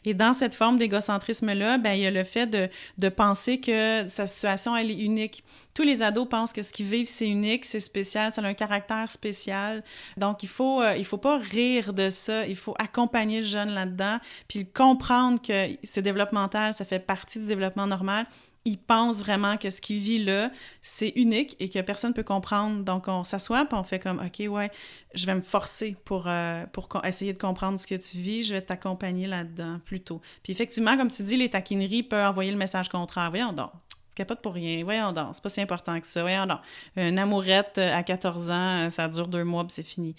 Et 0.06 0.14
dans 0.14 0.34
cette 0.34 0.56
forme 0.56 0.78
d'égocentrisme-là, 0.78 1.78
ben, 1.78 1.94
il 1.94 2.02
y 2.02 2.06
a 2.06 2.12
le 2.12 2.24
fait 2.24 2.48
de, 2.48 2.68
de, 2.98 3.10
penser 3.10 3.60
que 3.60 4.08
sa 4.10 4.26
situation, 4.26 4.76
elle 4.76 4.92
est 4.92 5.00
unique. 5.00 5.44
Tous 5.74 5.84
les 5.84 6.02
ados 6.02 6.28
pensent 6.28 6.54
que 6.54 6.64
ce 6.64 6.74
qu'ils 6.74 6.88
vivent, 6.88 7.08
c'est 7.08 7.28
unique, 7.28 7.64
c'est 7.66 7.80
spécial, 7.80 8.32
ça 8.32 8.42
a 8.42 8.46
un 8.46 8.54
caractère 8.54 9.12
spécial. 9.12 9.84
Donc, 10.18 10.42
il 10.42 10.50
faut, 10.50 10.82
euh, 10.82 11.04
faut 11.04 11.18
pas 11.18 11.38
rire 11.38 11.94
de 11.94 12.10
ça, 12.10 12.46
il 12.48 12.56
faut 12.56 12.74
accompagner 12.80 13.42
le 13.42 13.46
jeune 13.46 13.74
là-dedans, 13.74 14.18
puis 14.48 14.66
comprendre 14.66 15.42
que 15.42 15.78
c'est 15.84 16.02
développemental, 16.02 16.74
ça 16.74 16.86
fait 16.86 17.00
partie 17.00 17.40
du 17.40 17.46
développement 17.46 17.88
normal, 17.88 18.26
il 18.68 18.78
pense 18.78 19.20
vraiment 19.20 19.56
que 19.56 19.70
ce 19.70 19.80
qu'il 19.80 20.00
vit 20.00 20.22
là, 20.22 20.52
c'est 20.82 21.14
unique 21.16 21.56
et 21.62 21.70
que 21.70 21.80
personne 21.80 22.10
ne 22.10 22.16
peut 22.16 22.24
comprendre. 22.24 22.84
Donc, 22.84 23.08
on 23.08 23.24
s'assoit 23.24 23.62
et 23.62 23.74
on 23.74 23.84
fait 23.84 23.98
comme, 23.98 24.20
OK, 24.20 24.46
ouais, 24.46 24.70
je 25.14 25.26
vais 25.26 25.36
me 25.36 25.42
forcer 25.42 25.96
pour, 26.04 26.26
euh, 26.28 26.66
pour 26.74 26.90
essayer 27.06 27.32
de 27.32 27.38
comprendre 27.38 27.80
ce 27.80 27.88
que 27.88 27.96
tu 27.96 28.18
vis, 28.18 28.44
je 28.44 28.54
vais 28.54 28.62
t'accompagner 28.62 29.26
là-dedans 29.26 29.80
plutôt. 29.86 30.20
Puis 30.44 30.52
effectivement, 30.52 30.98
comme 30.98 31.10
tu 31.10 31.24
dis, 31.24 31.38
les 31.38 31.50
taquineries 31.50 32.04
peuvent 32.04 32.28
envoyer 32.28 32.52
le 32.52 32.58
message 32.58 32.90
contraire. 32.90 33.30
Voyons 33.30 33.54
donc, 33.54 33.72
tu 33.90 34.16
capotes 34.16 34.42
pour 34.42 34.54
rien. 34.54 34.84
Voyons 34.84 35.14
donc, 35.14 35.30
c'est 35.32 35.44
pas 35.44 35.50
si 35.50 35.62
important 35.62 35.98
que 36.02 36.08
ça. 36.08 36.22
Voyons 36.22 36.46
donc, 36.46 36.60
une 36.98 37.20
amourette 37.20 37.78
à 37.78 38.04
14 38.04 38.52
ans, 38.52 38.90
ça 38.90 39.08
dure 39.08 39.30
deux 39.30 39.46
mois 39.46 39.64
puis 39.64 39.76
c'est 39.76 39.84
fini. 39.84 40.14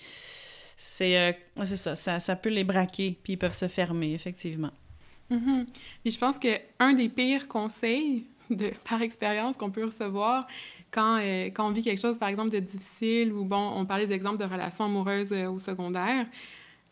C'est 0.78 1.18
euh, 1.18 1.66
ça, 1.66 1.96
ça, 1.96 2.18
ça 2.18 2.36
peut 2.36 2.48
les 2.48 2.64
braquer 2.64 3.18
puis 3.22 3.34
ils 3.34 3.38
peuvent 3.38 3.52
se 3.52 3.68
fermer, 3.68 4.14
effectivement. 4.14 4.70
Mm 5.28 5.64
Puis 6.02 6.12
je 6.12 6.18
pense 6.18 6.38
que 6.38 6.58
un 6.78 6.94
des 6.94 7.10
pires 7.10 7.46
conseils 7.46 8.24
de, 8.50 8.72
par 8.88 9.02
expérience 9.02 9.56
qu'on 9.56 9.70
peut 9.70 9.84
recevoir 9.84 10.46
quand, 10.90 11.18
euh, 11.20 11.46
quand 11.46 11.68
on 11.68 11.72
vit 11.72 11.82
quelque 11.82 12.00
chose, 12.00 12.18
par 12.18 12.28
exemple, 12.28 12.50
de 12.50 12.58
difficile 12.58 13.32
ou, 13.32 13.44
bon, 13.44 13.72
on 13.74 13.84
parlait 13.86 14.06
d'exemples 14.06 14.38
de 14.38 14.50
relations 14.50 14.84
amoureuses 14.84 15.32
euh, 15.32 15.50
au 15.50 15.58
secondaire. 15.58 16.26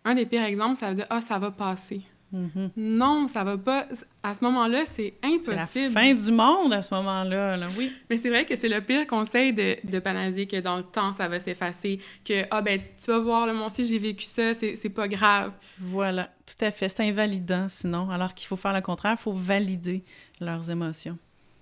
Un 0.04 0.14
des 0.14 0.26
pires 0.26 0.44
exemples, 0.44 0.78
ça 0.78 0.90
veut 0.90 0.96
dire 0.96 1.06
«Ah, 1.10 1.20
ça 1.20 1.38
va 1.38 1.50
passer 1.50 2.02
mm-hmm. 2.32 2.70
Non, 2.76 3.26
ça 3.26 3.42
va 3.42 3.58
pas. 3.58 3.86
À 4.22 4.34
ce 4.34 4.44
moment-là, 4.44 4.86
c'est 4.86 5.14
impossible. 5.22 5.66
C'est 5.72 5.88
la 5.88 5.90
fin 5.90 6.14
du 6.14 6.30
monde 6.30 6.72
à 6.72 6.82
ce 6.82 6.94
moment-là, 6.94 7.58
oui. 7.76 7.90
Mais 8.08 8.18
c'est 8.18 8.28
vrai 8.28 8.44
que 8.44 8.54
c'est 8.54 8.68
le 8.68 8.80
pire 8.82 9.06
conseil 9.06 9.52
de, 9.52 9.76
de 9.82 9.98
Panasier, 9.98 10.46
que 10.46 10.60
dans 10.60 10.76
le 10.76 10.84
temps, 10.84 11.12
ça 11.14 11.28
va 11.28 11.40
s'effacer, 11.40 11.98
que, 12.24 12.44
ah 12.50 12.62
ben, 12.62 12.80
tu 13.02 13.10
vas 13.10 13.18
voir, 13.18 13.46
là, 13.46 13.52
moi 13.52 13.66
aussi, 13.66 13.84
j'ai 13.86 13.98
vécu 13.98 14.24
ça, 14.24 14.54
c'est 14.54 14.94
pas 14.94 15.08
grave. 15.08 15.52
Voilà, 15.80 16.28
tout 16.44 16.64
à 16.64 16.70
fait. 16.70 16.88
C'est 16.88 17.00
invalidant, 17.00 17.66
sinon. 17.68 18.10
Alors 18.10 18.34
qu'il 18.34 18.46
faut 18.46 18.56
faire 18.56 18.74
le 18.74 18.82
contraire, 18.82 19.16
il 19.18 19.22
faut 19.22 19.32
valider 19.32 20.04
leurs 20.40 20.70
émotions. 20.70 21.18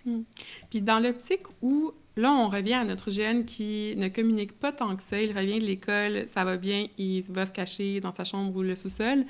Hmm. 0.06 0.22
Puis 0.70 0.82
dans 0.82 1.00
l'optique 1.00 1.42
où, 1.62 1.92
là, 2.16 2.32
on 2.32 2.48
revient 2.48 2.74
à 2.74 2.84
notre 2.84 3.10
jeune 3.10 3.44
qui 3.44 3.94
ne 3.96 4.08
communique 4.08 4.52
pas 4.52 4.72
tant 4.72 4.94
que 4.96 5.02
ça, 5.02 5.20
il 5.20 5.36
revient 5.36 5.58
de 5.58 5.64
l'école, 5.64 6.28
ça 6.28 6.44
va 6.44 6.56
bien, 6.56 6.86
il 6.98 7.22
va 7.22 7.46
se 7.46 7.52
cacher 7.52 8.00
dans 8.00 8.12
sa 8.12 8.24
chambre 8.24 8.54
ou 8.56 8.62
le 8.62 8.76
sous-sol. 8.76 9.24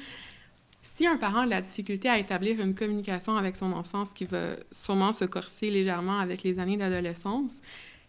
Si 0.82 1.06
un 1.06 1.16
parent 1.16 1.40
a 1.40 1.46
la 1.46 1.62
difficulté 1.62 2.08
à 2.08 2.18
établir 2.18 2.60
une 2.60 2.74
communication 2.74 3.36
avec 3.36 3.56
son 3.56 3.72
enfant, 3.72 4.04
ce 4.04 4.12
qui 4.12 4.26
va 4.26 4.56
sûrement 4.70 5.12
se 5.12 5.24
corser 5.24 5.70
légèrement 5.70 6.18
avec 6.18 6.42
les 6.42 6.58
années 6.58 6.76
d'adolescence, 6.76 7.62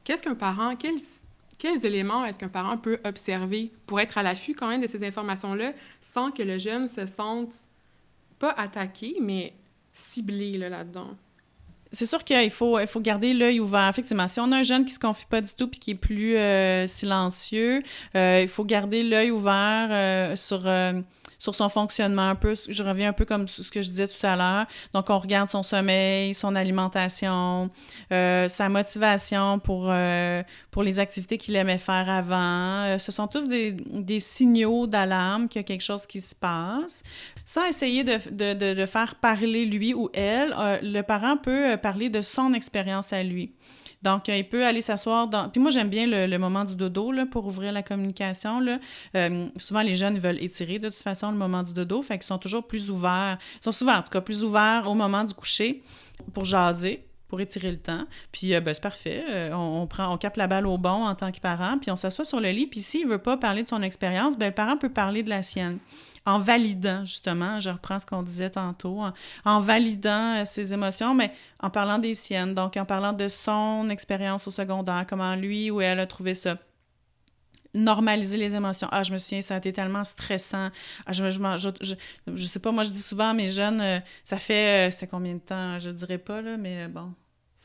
qu'est-ce 0.03 0.21
qu'un 0.21 0.35
parent, 0.35 0.75
quels, 0.75 0.99
quels 1.57 1.85
éléments 1.85 2.25
est-ce 2.25 2.37
qu'un 2.37 2.49
parent 2.49 2.77
peut 2.77 2.99
observer 3.05 3.71
pour 3.85 4.01
être 4.01 4.17
à 4.17 4.23
l'affût 4.23 4.55
quand 4.55 4.67
même 4.67 4.81
de 4.81 4.87
ces 4.87 5.05
informations-là 5.05 5.73
sans 6.01 6.31
que 6.31 6.43
le 6.43 6.57
jeune 6.57 6.89
se 6.89 7.07
sente 7.07 7.55
pas 8.39 8.51
attaqué, 8.51 9.15
mais 9.21 9.53
ciblé 9.93 10.57
là-dedans? 10.57 11.15
C'est 11.91 12.05
sûr 12.05 12.23
qu'il 12.23 12.51
faut, 12.51 12.79
il 12.79 12.87
faut 12.87 12.99
garder 12.99 13.33
l'œil 13.33 13.59
ouvert. 13.59 13.87
Effectivement, 13.89 14.27
si 14.27 14.39
on 14.39 14.51
a 14.51 14.57
un 14.57 14.63
jeune 14.63 14.85
qui 14.85 14.93
se 14.93 14.99
confie 14.99 15.25
pas 15.25 15.41
du 15.41 15.53
tout 15.53 15.67
puis 15.67 15.79
qui 15.79 15.91
est 15.91 15.95
plus 15.95 16.35
euh, 16.35 16.87
silencieux, 16.87 17.81
euh, 18.15 18.39
il 18.41 18.47
faut 18.47 18.65
garder 18.65 19.03
l'œil 19.03 19.31
ouvert 19.31 19.87
euh, 19.91 20.35
sur 20.35 20.63
sur 21.37 21.53
son 21.53 21.69
fonctionnement 21.69 22.29
un 22.29 22.35
peu. 22.35 22.55
Je 22.67 22.81
reviens 22.81 23.09
un 23.09 23.13
peu 23.13 23.25
comme 23.25 23.47
ce 23.47 23.69
que 23.69 23.81
je 23.81 23.89
disais 23.89 24.07
tout 24.07 24.25
à 24.25 24.35
l'heure. 24.35 24.65
Donc, 24.93 25.09
on 25.09 25.19
regarde 25.19 25.49
son 25.49 25.63
sommeil, 25.63 26.33
son 26.33 26.55
alimentation, 26.55 27.69
sa 28.09 28.69
motivation 28.69 29.59
pour, 29.59 29.93
pour 30.71 30.83
les 30.83 30.99
activités 30.99 31.37
qu'il 31.37 31.55
aimait 31.55 31.77
faire 31.77 32.09
avant. 32.09 32.97
ce 32.97 33.11
sont 33.11 33.27
tous 33.27 33.47
des, 33.47 33.73
des 33.73 34.19
signaux 34.19 34.87
d'alarme 34.87 35.47
qu'il 35.47 35.59
y 35.59 35.63
a 35.63 35.63
quelque 35.63 35.83
chose 35.83 36.07
qui 36.07 36.21
se 36.21 36.33
passe 36.33 37.03
sans 37.45 37.65
essayer 37.65 38.03
de, 38.03 38.17
de, 38.31 38.73
de, 38.73 38.85
faire 38.87 39.15
parler 39.15 39.65
lui 39.65 39.93
ou 39.93 40.09
elle, 40.13 40.55
le 40.81 41.01
parent 41.03 41.37
peut 41.37 41.74
euh, 41.75 41.77
parler 41.77 42.09
de 42.09 42.21
son 42.21 42.53
expérience 42.53 43.13
à 43.13 43.23
lui. 43.23 43.53
Donc, 44.01 44.29
euh, 44.29 44.37
il 44.37 44.47
peut 44.47 44.65
aller 44.65 44.81
s'asseoir 44.81 45.27
dans... 45.27 45.49
Puis 45.49 45.61
moi, 45.61 45.71
j'aime 45.71 45.89
bien 45.89 46.05
le, 46.07 46.37
moment 46.37 46.63
du 46.63 46.75
dodo 46.75 47.11
pour 47.31 47.47
ouvrir 47.47 47.71
la 47.71 47.83
communication. 47.83 48.59
Là. 48.59 48.79
souvent, 49.57 49.81
les 49.81 49.95
jeunes 49.95 50.19
veulent 50.19 50.41
étirer 50.43 50.79
de 50.79 50.89
toute 50.89 51.01
façon 51.01 51.31
le 51.31 51.37
moment 51.37 51.63
du 51.63 51.73
dodo, 51.73 52.01
fait 52.01 52.17
qu'ils 52.17 52.27
sont 52.27 52.37
toujours 52.37 52.67
plus 52.67 52.89
ouverts. 52.89 53.37
Ils 53.61 53.63
sont 53.63 53.71
souvent, 53.71 53.95
en 53.95 54.01
tout 54.01 54.11
cas, 54.11 54.21
plus 54.21 54.43
ouverts 54.43 54.83
au 54.87 54.93
moment 54.93 55.23
du 55.23 55.33
coucher 55.33 55.83
pour 56.33 56.45
jaser, 56.45 57.05
pour 57.27 57.41
étirer 57.41 57.71
le 57.71 57.77
temps. 57.77 58.05
Puis, 58.31 58.53
euh, 58.53 58.61
ben, 58.61 58.73
c'est 58.73 58.83
parfait. 58.83 59.23
Euh, 59.29 59.51
on, 59.53 59.87
prend, 59.87 60.13
on 60.13 60.17
capte 60.17 60.37
la 60.37 60.47
balle 60.47 60.67
au 60.67 60.77
bon 60.77 61.05
en 61.05 61.15
tant 61.15 61.31
que 61.31 61.39
parent, 61.39 61.77
puis 61.79 61.91
on 61.91 61.95
s'assoit 61.95 62.25
sur 62.25 62.39
le 62.39 62.49
lit. 62.49 62.67
Puis, 62.67 62.81
s'il 62.81 63.07
veut 63.07 63.17
pas 63.17 63.37
parler 63.37 63.63
de 63.63 63.67
son 63.67 63.81
expérience, 63.81 64.37
ben, 64.37 64.47
le 64.47 64.53
parent 64.53 64.77
peut 64.77 64.89
parler 64.89 65.23
de 65.23 65.29
la 65.29 65.43
sienne 65.43 65.79
en 66.25 66.39
validant, 66.39 67.05
justement, 67.05 67.59
je 67.59 67.69
reprends 67.69 67.99
ce 67.99 68.05
qu'on 68.05 68.23
disait 68.23 68.49
tantôt, 68.49 69.01
en, 69.45 69.59
validant 69.59 70.37
euh, 70.41 70.45
ses 70.45 70.73
émotions, 70.73 71.13
mais 71.13 71.31
en 71.59 71.69
parlant 71.69 71.99
des 71.99 72.15
siennes, 72.15 72.55
donc 72.55 72.77
en 72.77 72.85
parlant 72.85 73.13
de 73.13 73.27
son 73.27 73.89
expérience 73.89 74.47
au 74.47 74.51
secondaire, 74.51 75.05
comment 75.07 75.35
lui 75.35 75.69
ou 75.71 75.81
elle 75.81 75.99
a 75.99 76.05
trouvé 76.05 76.33
ça 76.33 76.57
normaliser 77.75 78.37
les 78.37 78.55
émotions. 78.55 78.87
Ah, 78.91 79.03
je 79.03 79.11
me 79.11 79.17
souviens, 79.17 79.41
ça 79.41 79.55
a 79.55 79.57
été 79.57 79.73
tellement 79.73 80.05
stressant. 80.05 80.69
Ah, 81.05 81.11
je, 81.11 81.29
je, 81.29 81.95
je, 82.33 82.45
sais 82.45 82.59
pas, 82.59 82.71
moi, 82.71 82.83
je 82.83 82.89
dis 82.89 83.01
souvent 83.01 83.31
à 83.31 83.33
mes 83.33 83.49
jeunes, 83.49 83.81
euh, 83.81 83.99
ça 84.23 84.37
fait, 84.37 84.87
euh, 84.87 84.91
c'est 84.91 85.07
combien 85.07 85.33
de 85.33 85.39
temps, 85.39 85.77
je 85.77 85.89
dirais 85.89 86.17
pas, 86.17 86.41
là, 86.41 86.55
mais 86.57 86.87
bon, 86.87 87.11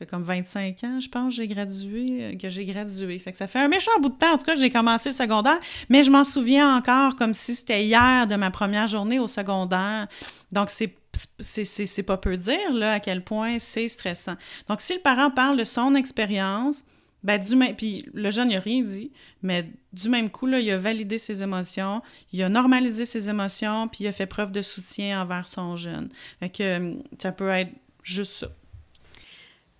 fait 0.01 0.07
comme 0.07 0.23
25 0.23 0.83
ans, 0.85 0.99
je 0.99 1.11
pense, 1.11 1.35
j'ai 1.35 1.47
gradué, 1.47 2.07
euh, 2.23 2.37
que 2.37 2.49
j'ai 2.49 2.65
gradué. 2.65 3.19
Fait 3.19 3.33
que 3.33 3.37
ça 3.37 3.47
fait 3.47 3.59
un 3.59 3.69
méchant 3.69 3.91
bout 4.01 4.09
de 4.09 4.15
temps. 4.15 4.33
En 4.33 4.39
tout 4.39 4.45
cas, 4.45 4.55
j'ai 4.55 4.71
commencé 4.71 5.11
le 5.11 5.15
secondaire, 5.15 5.61
mais 5.91 6.03
je 6.03 6.11
m'en 6.11 6.25
souviens 6.25 6.75
encore 6.75 7.17
comme 7.17 7.35
si 7.35 7.55
c'était 7.55 7.85
hier 7.85 8.27
de 8.27 8.35
ma 8.35 8.51
première 8.51 8.89
journée 8.89 9.19
au 9.19 9.29
secondaire. 9.29 10.09
Donc, 10.53 10.71
c'est 10.71 10.97
c'est 11.41 12.03
pas 12.05 12.17
peu 12.17 12.37
dire 12.37 12.73
là, 12.73 12.95
à 12.95 13.01
quel 13.01 13.23
point 13.23 13.59
c'est 13.59 13.89
stressant. 13.89 14.37
Donc, 14.69 14.81
si 14.81 14.95
le 14.95 15.01
parent 15.01 15.31
parle 15.31 15.59
de 15.59 15.65
son 15.65 15.95
expérience, 15.97 16.85
ben, 17.23 17.39
du 17.39 17.57
même, 17.57 17.75
puis 17.75 18.07
le 18.15 18.31
jeune, 18.31 18.49
n'a 18.49 18.61
rien 18.61 18.83
dit, 18.83 19.11
mais 19.43 19.69
du 19.93 20.09
même 20.09 20.31
coup, 20.31 20.47
là, 20.47 20.61
il 20.61 20.71
a 20.71 20.79
validé 20.79 21.19
ses 21.19 21.43
émotions, 21.43 22.01
il 22.33 22.43
a 22.43 22.49
normalisé 22.49 23.05
ses 23.05 23.29
émotions, 23.29 23.89
puis 23.89 24.05
il 24.05 24.07
a 24.07 24.13
fait 24.13 24.27
preuve 24.27 24.53
de 24.53 24.63
soutien 24.63 25.21
envers 25.21 25.47
son 25.49 25.77
jeune. 25.77 26.09
Fait 26.39 26.49
que 26.49 26.63
euh, 26.63 26.95
ça 27.19 27.33
peut 27.33 27.51
être 27.51 27.73
juste 28.03 28.33
ça. 28.33 28.49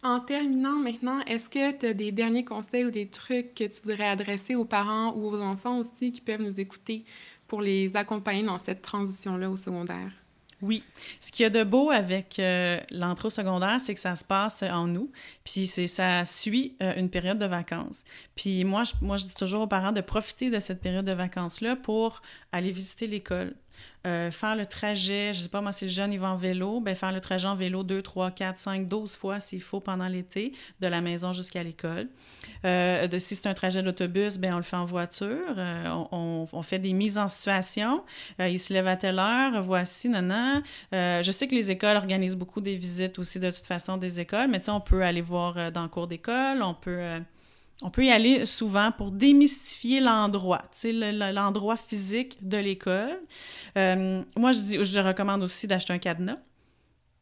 En 0.03 0.21
terminant 0.21 0.79
maintenant, 0.79 1.21
est-ce 1.27 1.51
que 1.51 1.73
tu 1.73 1.87
as 1.87 1.95
des 1.95 2.11
derniers 2.11 2.45
conseils 2.45 2.87
ou 2.87 2.91
des 2.91 3.09
trucs 3.09 3.55
que 3.55 3.65
tu 3.65 3.83
voudrais 3.83 4.09
adresser 4.09 4.55
aux 4.55 4.65
parents 4.65 5.13
ou 5.15 5.27
aux 5.27 5.41
enfants 5.41 5.79
aussi 5.79 6.11
qui 6.11 6.23
peuvent 6.23 6.41
nous 6.41 6.59
écouter 6.59 7.05
pour 7.47 7.61
les 7.61 7.97
accompagner 7.97 8.43
dans 8.43 8.59
cette 8.59 8.81
transition-là 8.81 9.51
au 9.51 9.59
secondaire? 9.59 10.11
Oui. 10.63 10.85
Ce 11.21 11.33
qu'il 11.33 11.43
y 11.43 11.47
a 11.47 11.51
de 11.51 11.65
beau 11.65 11.91
avec 11.91 12.39
euh, 12.39 12.79
l'entrée 12.91 13.27
au 13.27 13.31
secondaire, 13.31 13.79
c'est 13.81 13.95
que 13.95 14.01
ça 14.01 14.15
se 14.15 14.25
passe 14.25 14.63
en 14.63 14.87
nous, 14.87 15.11
puis 15.45 15.67
ça 15.67 16.25
suit 16.25 16.77
euh, 16.83 16.95
une 16.97 17.09
période 17.09 17.39
de 17.39 17.47
vacances. 17.47 18.05
Puis 18.37 18.65
moi 18.65 18.85
je, 18.85 18.93
moi, 19.01 19.17
je 19.17 19.25
dis 19.25 19.35
toujours 19.35 19.63
aux 19.63 19.67
parents 19.67 19.93
de 19.93 20.03
profiter 20.03 20.51
de 20.51 20.61
cette 20.61 20.81
période 20.81 21.07
de 21.07 21.13
vacances-là 21.13 21.77
pour 21.77 22.21
aller 22.53 22.73
visiter 22.73 23.07
l'école. 23.07 23.55
Euh, 24.07 24.31
faire 24.31 24.57
le 24.57 24.65
trajet, 24.65 25.35
je 25.35 25.41
sais 25.41 25.49
pas 25.51 25.61
moi, 25.61 25.73
si 25.73 25.85
le 25.85 25.91
jeune 25.91 26.13
il 26.13 26.19
va 26.19 26.29
en 26.29 26.37
vélo, 26.37 26.81
ben 26.81 26.97
faire 26.97 27.13
le 27.13 27.21
trajet 27.21 27.47
en 27.47 27.55
vélo 27.55 27.83
2, 27.83 28.01
3, 28.01 28.31
4, 28.31 28.59
5, 28.59 28.89
12 28.89 29.17
fois 29.17 29.41
s'il 29.41 29.61
faut 29.61 29.81
pendant 29.81 30.09
l'été, 30.09 30.53
de 30.81 30.87
la 30.87 31.03
maison 31.03 31.33
jusqu'à 31.33 31.63
l'école. 31.63 32.09
Euh, 32.65 33.07
si 33.19 33.35
c'est 33.35 33.47
un 33.47 33.53
trajet 33.53 33.83
d'autobus, 33.83 34.39
ben 34.39 34.55
on 34.55 34.57
le 34.57 34.63
fait 34.63 34.77
en 34.77 34.87
voiture. 34.87 35.55
Euh, 35.59 35.85
on, 36.13 36.49
on, 36.51 36.63
fait 36.63 36.79
des 36.79 36.95
mises 36.95 37.19
en 37.19 37.29
situation. 37.29 38.03
il 38.39 38.59
se 38.59 38.73
lève 38.73 38.87
à 38.87 38.97
telle 38.97 39.19
heure, 39.19 39.63
voici, 39.63 40.09
nana. 40.09 40.63
je 40.93 41.31
sais 41.31 41.47
que 41.47 41.55
les 41.55 41.71
écoles 41.71 41.97
organisent 41.97 42.37
beaucoup 42.37 42.63
des 42.63 42.77
visites 42.77 43.19
aussi 43.19 43.39
de 43.39 43.51
toute 43.51 43.67
façon 43.67 43.99
des 43.99 44.19
écoles, 44.19 44.49
mais 44.49 44.61
tu 44.61 44.67
sais, 44.67 44.71
on 44.71 44.81
peut 44.81 45.03
aller 45.03 45.21
voir 45.21 45.71
dans 45.73 45.83
le 45.83 45.89
cours 45.89 46.07
d'école, 46.07 46.63
on 46.63 46.75
peut 46.75 47.21
on 47.83 47.91
peut 47.91 48.05
y 48.05 48.11
aller 48.11 48.45
souvent 48.45 48.93
pour 48.93 49.11
démystifier 49.11 50.01
l'endroit, 50.01 50.63
l'endroit 50.85 51.77
physique 51.77 52.37
de 52.47 52.59
l'école. 52.59 53.19
Euh, 53.79 54.23
moi, 54.37 54.53
je, 54.53 55.01
recommande 55.01 55.43
aussi 55.43 55.67
d'acheter 55.67 55.93
un 55.93 55.99
cadenas. 55.99 56.39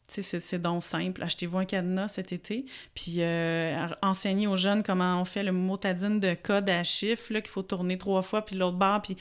C'est 0.09 0.63
donc 0.63 0.83
simple. 0.83 1.23
Achetez-vous 1.23 1.59
un 1.59 1.67
cadenas 1.67 2.09
cet 2.09 2.33
été, 2.33 2.65
puis 2.95 3.17
euh, 3.19 3.89
enseignez 4.01 4.47
aux 4.47 4.57
jeunes 4.57 4.83
comment 4.83 5.21
on 5.21 5.27
fait 5.27 5.43
le 5.43 5.53
motadine 5.53 6.19
de 6.19 6.33
code 6.33 6.71
à 6.71 6.83
chiffres, 6.83 7.35
qu'il 7.35 7.51
faut 7.51 7.63
tourner 7.63 7.99
trois 7.99 8.23
fois, 8.23 8.41
puis 8.41 8.57
l'autre 8.57 8.79
barre. 8.79 9.03
Puis 9.03 9.17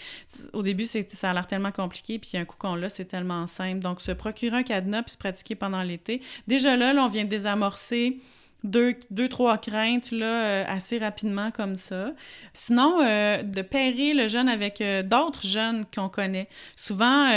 au 0.54 0.64
début, 0.64 0.86
ça 0.86 1.30
a 1.30 1.34
l'air 1.34 1.46
tellement 1.46 1.74
compliqué, 1.74 2.20
puis 2.20 2.38
un 2.38 2.46
coup 2.46 2.56
qu'on 2.58 2.76
l'a, 2.76 2.90
c'est 2.90 3.06
tellement 3.06 3.48
simple. 3.48 3.80
Donc, 3.80 4.02
se 4.02 4.14
procurer 4.14 4.56
un 4.56 4.64
cadenas, 4.64 5.04
puis 5.04 5.12
se 5.12 5.18
pratiquer 5.18 5.56
pendant 5.56 5.84
l'été. 5.84 6.22
Déjà 6.48 6.78
là, 6.78 6.94
là, 6.94 7.04
on 7.04 7.10
vient 7.10 7.26
de 7.26 7.30
désamorcer 7.30 8.22
deux, 8.68 8.96
deux, 9.10 9.30
trois 9.30 9.58
craintes 9.58 10.12
là, 10.12 10.26
euh, 10.26 10.64
assez 10.68 10.98
rapidement 10.98 11.52
comme 11.52 11.76
ça. 11.76 12.12
Sinon, 12.54 13.00
euh, 13.02 13.42
de 13.42 13.62
pairer 13.62 14.14
le 14.14 14.28
jeune 14.28 14.50
avec 14.50 14.82
euh, 14.82 15.04
d'autres 15.04 15.46
jeunes 15.46 15.86
qu'on 15.94 16.10
connaît. 16.10 16.48
Souvent, 16.76 17.30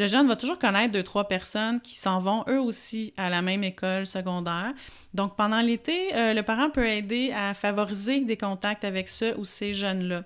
le 0.00 0.06
jeune 0.06 0.26
va 0.26 0.34
toujours 0.34 0.58
connaître 0.58 0.92
deux, 0.92 1.02
trois 1.02 1.28
personnes 1.28 1.78
qui 1.78 1.94
s'en 1.94 2.20
vont 2.20 2.42
eux 2.48 2.58
aussi 2.58 3.12
à 3.18 3.28
la 3.28 3.42
même 3.42 3.62
école 3.62 4.06
secondaire. 4.06 4.72
Donc, 5.12 5.36
pendant 5.36 5.60
l'été, 5.60 6.10
le 6.14 6.40
parent 6.40 6.70
peut 6.70 6.88
aider 6.88 7.32
à 7.36 7.52
favoriser 7.52 8.20
des 8.24 8.38
contacts 8.38 8.84
avec 8.84 9.08
ceux 9.08 9.36
ou 9.36 9.44
ces 9.44 9.74
jeunes-là. 9.74 10.24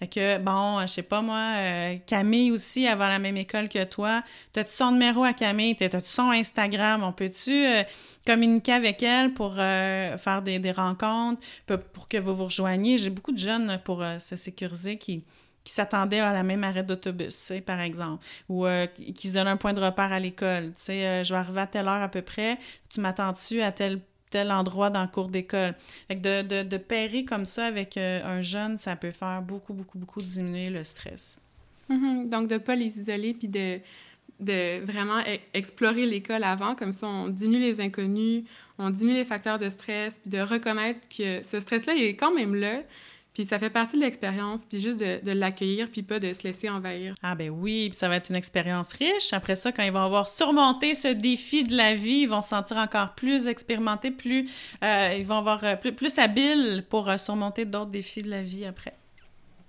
Fait 0.00 0.08
que, 0.08 0.38
bon, 0.38 0.80
je 0.80 0.88
sais 0.88 1.02
pas 1.02 1.22
moi, 1.22 1.54
Camille 2.04 2.50
aussi, 2.50 2.88
avant 2.88 3.06
la 3.06 3.20
même 3.20 3.36
école 3.36 3.68
que 3.68 3.84
toi. 3.84 4.24
T'as-tu 4.52 4.72
son 4.72 4.90
numéro 4.90 5.22
à 5.22 5.32
Camille? 5.32 5.76
T'as-tu 5.76 6.08
son 6.08 6.30
Instagram? 6.30 7.04
On 7.04 7.12
peut-tu 7.12 7.64
communiquer 8.26 8.72
avec 8.72 9.02
elle 9.02 9.32
pour 9.32 9.54
euh, 9.58 10.16
faire 10.18 10.42
des, 10.42 10.72
rencontres, 10.72 11.46
pour, 11.92 12.08
que 12.08 12.18
vous 12.18 12.34
vous 12.34 12.44
rejoigniez? 12.44 12.98
J'ai 12.98 13.10
beaucoup 13.10 13.32
de 13.32 13.38
jeunes 13.38 13.80
pour 13.84 14.02
euh, 14.02 14.18
se 14.18 14.36
sécuriser 14.36 14.96
qui, 14.96 15.24
qui 15.64 15.72
s'attendaient 15.72 16.20
à 16.20 16.32
la 16.32 16.42
même 16.42 16.64
arrêt 16.64 16.82
d'autobus, 16.82 17.52
par 17.64 17.80
exemple, 17.80 18.24
ou 18.48 18.66
euh, 18.66 18.86
qui 18.86 19.28
se 19.28 19.34
donnent 19.34 19.48
un 19.48 19.56
point 19.56 19.72
de 19.72 19.80
repère 19.80 20.12
à 20.12 20.18
l'école. 20.18 20.72
Tu 20.76 20.84
sais, 20.84 21.24
je 21.24 21.32
vais 21.32 21.38
arriver 21.38 21.60
à 21.60 21.66
telle 21.66 21.86
heure 21.86 22.02
à 22.02 22.08
peu 22.08 22.22
près, 22.22 22.58
tu 22.88 23.00
m'attends-tu 23.00 23.62
à 23.62 23.72
tel 23.72 24.00
tel 24.30 24.50
endroit 24.50 24.88
dans 24.88 25.02
le 25.02 25.08
cours 25.08 25.28
d'école? 25.28 25.74
Fait 26.08 26.14
de, 26.14 26.40
de, 26.40 26.62
de 26.66 26.76
pairer 26.78 27.26
comme 27.26 27.44
ça 27.44 27.66
avec 27.66 27.98
un 27.98 28.40
jeune, 28.40 28.78
ça 28.78 28.96
peut 28.96 29.10
faire 29.10 29.42
beaucoup, 29.42 29.74
beaucoup, 29.74 29.98
beaucoup 29.98 30.22
diminuer 30.22 30.70
le 30.70 30.82
stress. 30.84 31.38
Mm-hmm. 31.90 32.30
Donc, 32.30 32.48
de 32.48 32.54
ne 32.54 32.58
pas 32.58 32.74
les 32.74 32.98
isoler, 32.98 33.34
puis 33.34 33.48
de 33.48 33.78
de 34.40 34.84
vraiment 34.84 35.20
e-, 35.20 35.38
explorer 35.54 36.04
l'école 36.06 36.44
avant, 36.44 36.74
comme 36.74 36.92
ça 36.92 37.06
on 37.06 37.28
diminue 37.28 37.60
les 37.60 37.80
inconnus, 37.80 38.44
on 38.78 38.90
diminue 38.90 39.14
les 39.14 39.24
facteurs 39.24 39.58
de 39.58 39.70
stress, 39.70 40.18
puis 40.18 40.30
de 40.30 40.40
reconnaître 40.40 41.00
que 41.08 41.44
ce 41.44 41.60
stress-là 41.60 41.94
il 41.94 42.02
est 42.02 42.16
quand 42.16 42.34
même 42.34 42.54
là, 42.54 42.82
puis 43.34 43.46
ça 43.46 43.58
fait 43.58 43.70
partie 43.70 43.96
de 43.96 44.02
l'expérience, 44.02 44.66
puis 44.66 44.78
juste 44.78 45.00
de, 45.00 45.24
de 45.24 45.32
l'accueillir, 45.32 45.88
puis 45.90 46.02
pas 46.02 46.18
de 46.18 46.34
se 46.34 46.42
laisser 46.42 46.68
envahir. 46.68 47.14
Ah 47.22 47.34
ben 47.34 47.48
oui, 47.48 47.88
puis 47.88 47.98
ça 47.98 48.08
va 48.08 48.16
être 48.16 48.28
une 48.28 48.36
expérience 48.36 48.92
riche. 48.92 49.32
Après 49.32 49.56
ça, 49.56 49.72
quand 49.72 49.82
ils 49.82 49.92
vont 49.92 50.04
avoir 50.04 50.28
surmonté 50.28 50.94
ce 50.94 51.08
défi 51.08 51.64
de 51.64 51.74
la 51.74 51.94
vie, 51.94 52.22
ils 52.22 52.28
vont 52.28 52.42
se 52.42 52.50
sentir 52.50 52.76
encore 52.76 53.14
plus 53.14 53.46
expérimentés, 53.46 54.10
plus, 54.10 54.50
euh, 54.84 55.14
ils 55.16 55.24
vont 55.24 55.38
avoir 55.38 55.64
euh, 55.64 55.76
plus, 55.76 55.92
plus 55.92 56.18
habiles 56.18 56.84
pour 56.90 57.08
euh, 57.08 57.16
surmonter 57.16 57.64
d'autres 57.64 57.90
défis 57.90 58.22
de 58.22 58.30
la 58.30 58.42
vie 58.42 58.66
après. 58.66 58.94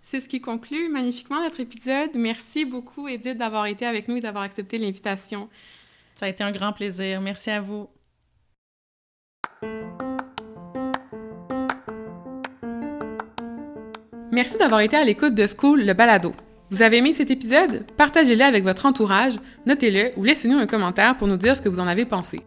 C'est 0.01 0.19
ce 0.19 0.27
qui 0.27 0.41
conclut 0.41 0.89
magnifiquement 0.89 1.41
notre 1.41 1.61
épisode. 1.61 2.09
Merci 2.15 2.65
beaucoup, 2.65 3.07
Edith, 3.07 3.37
d'avoir 3.37 3.67
été 3.67 3.85
avec 3.85 4.09
nous 4.09 4.17
et 4.17 4.21
d'avoir 4.21 4.43
accepté 4.43 4.77
l'invitation. 4.77 5.47
Ça 6.13 6.25
a 6.25 6.29
été 6.29 6.43
un 6.43 6.51
grand 6.51 6.73
plaisir. 6.73 7.21
Merci 7.21 7.49
à 7.51 7.61
vous. 7.61 7.87
Merci 14.33 14.57
d'avoir 14.57 14.81
été 14.81 14.97
à 14.97 15.03
l'écoute 15.03 15.35
de 15.35 15.45
School 15.45 15.85
le 15.85 15.93
balado. 15.93 16.31
Vous 16.71 16.81
avez 16.81 16.97
aimé 16.97 17.13
cet 17.13 17.29
épisode? 17.29 17.85
Partagez-le 17.97 18.43
avec 18.43 18.63
votre 18.63 18.87
entourage, 18.87 19.35
notez-le 19.67 20.11
ou 20.17 20.23
laissez-nous 20.23 20.57
un 20.57 20.65
commentaire 20.65 21.17
pour 21.17 21.27
nous 21.27 21.37
dire 21.37 21.55
ce 21.55 21.61
que 21.61 21.69
vous 21.69 21.79
en 21.79 21.85
avez 21.85 22.05
pensé. 22.05 22.41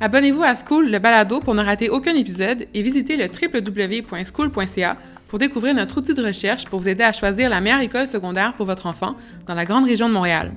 Abonnez-vous 0.00 0.42
à 0.42 0.56
School 0.56 0.90
le 0.90 0.98
balado 0.98 1.38
pour 1.38 1.54
ne 1.54 1.62
rater 1.62 1.88
aucun 1.88 2.16
épisode 2.16 2.66
et 2.74 2.82
visitez 2.82 3.16
le 3.16 3.26
www.school.ca 3.26 4.96
pour 5.28 5.38
découvrir 5.38 5.72
notre 5.72 5.98
outil 5.98 6.14
de 6.14 6.26
recherche 6.26 6.64
pour 6.64 6.80
vous 6.80 6.88
aider 6.88 7.04
à 7.04 7.12
choisir 7.12 7.48
la 7.48 7.60
meilleure 7.60 7.82
école 7.82 8.08
secondaire 8.08 8.54
pour 8.54 8.66
votre 8.66 8.86
enfant 8.86 9.14
dans 9.46 9.54
la 9.54 9.64
grande 9.64 9.84
région 9.84 10.08
de 10.08 10.14
Montréal. 10.14 10.50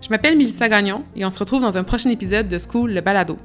Je 0.00 0.08
m'appelle 0.10 0.38
Mélissa 0.38 0.68
Gagnon 0.68 1.02
et 1.16 1.24
on 1.24 1.30
se 1.30 1.38
retrouve 1.40 1.62
dans 1.62 1.76
un 1.76 1.82
prochain 1.82 2.10
épisode 2.10 2.46
de 2.46 2.58
School 2.60 2.92
le 2.92 3.00
balado. 3.00 3.36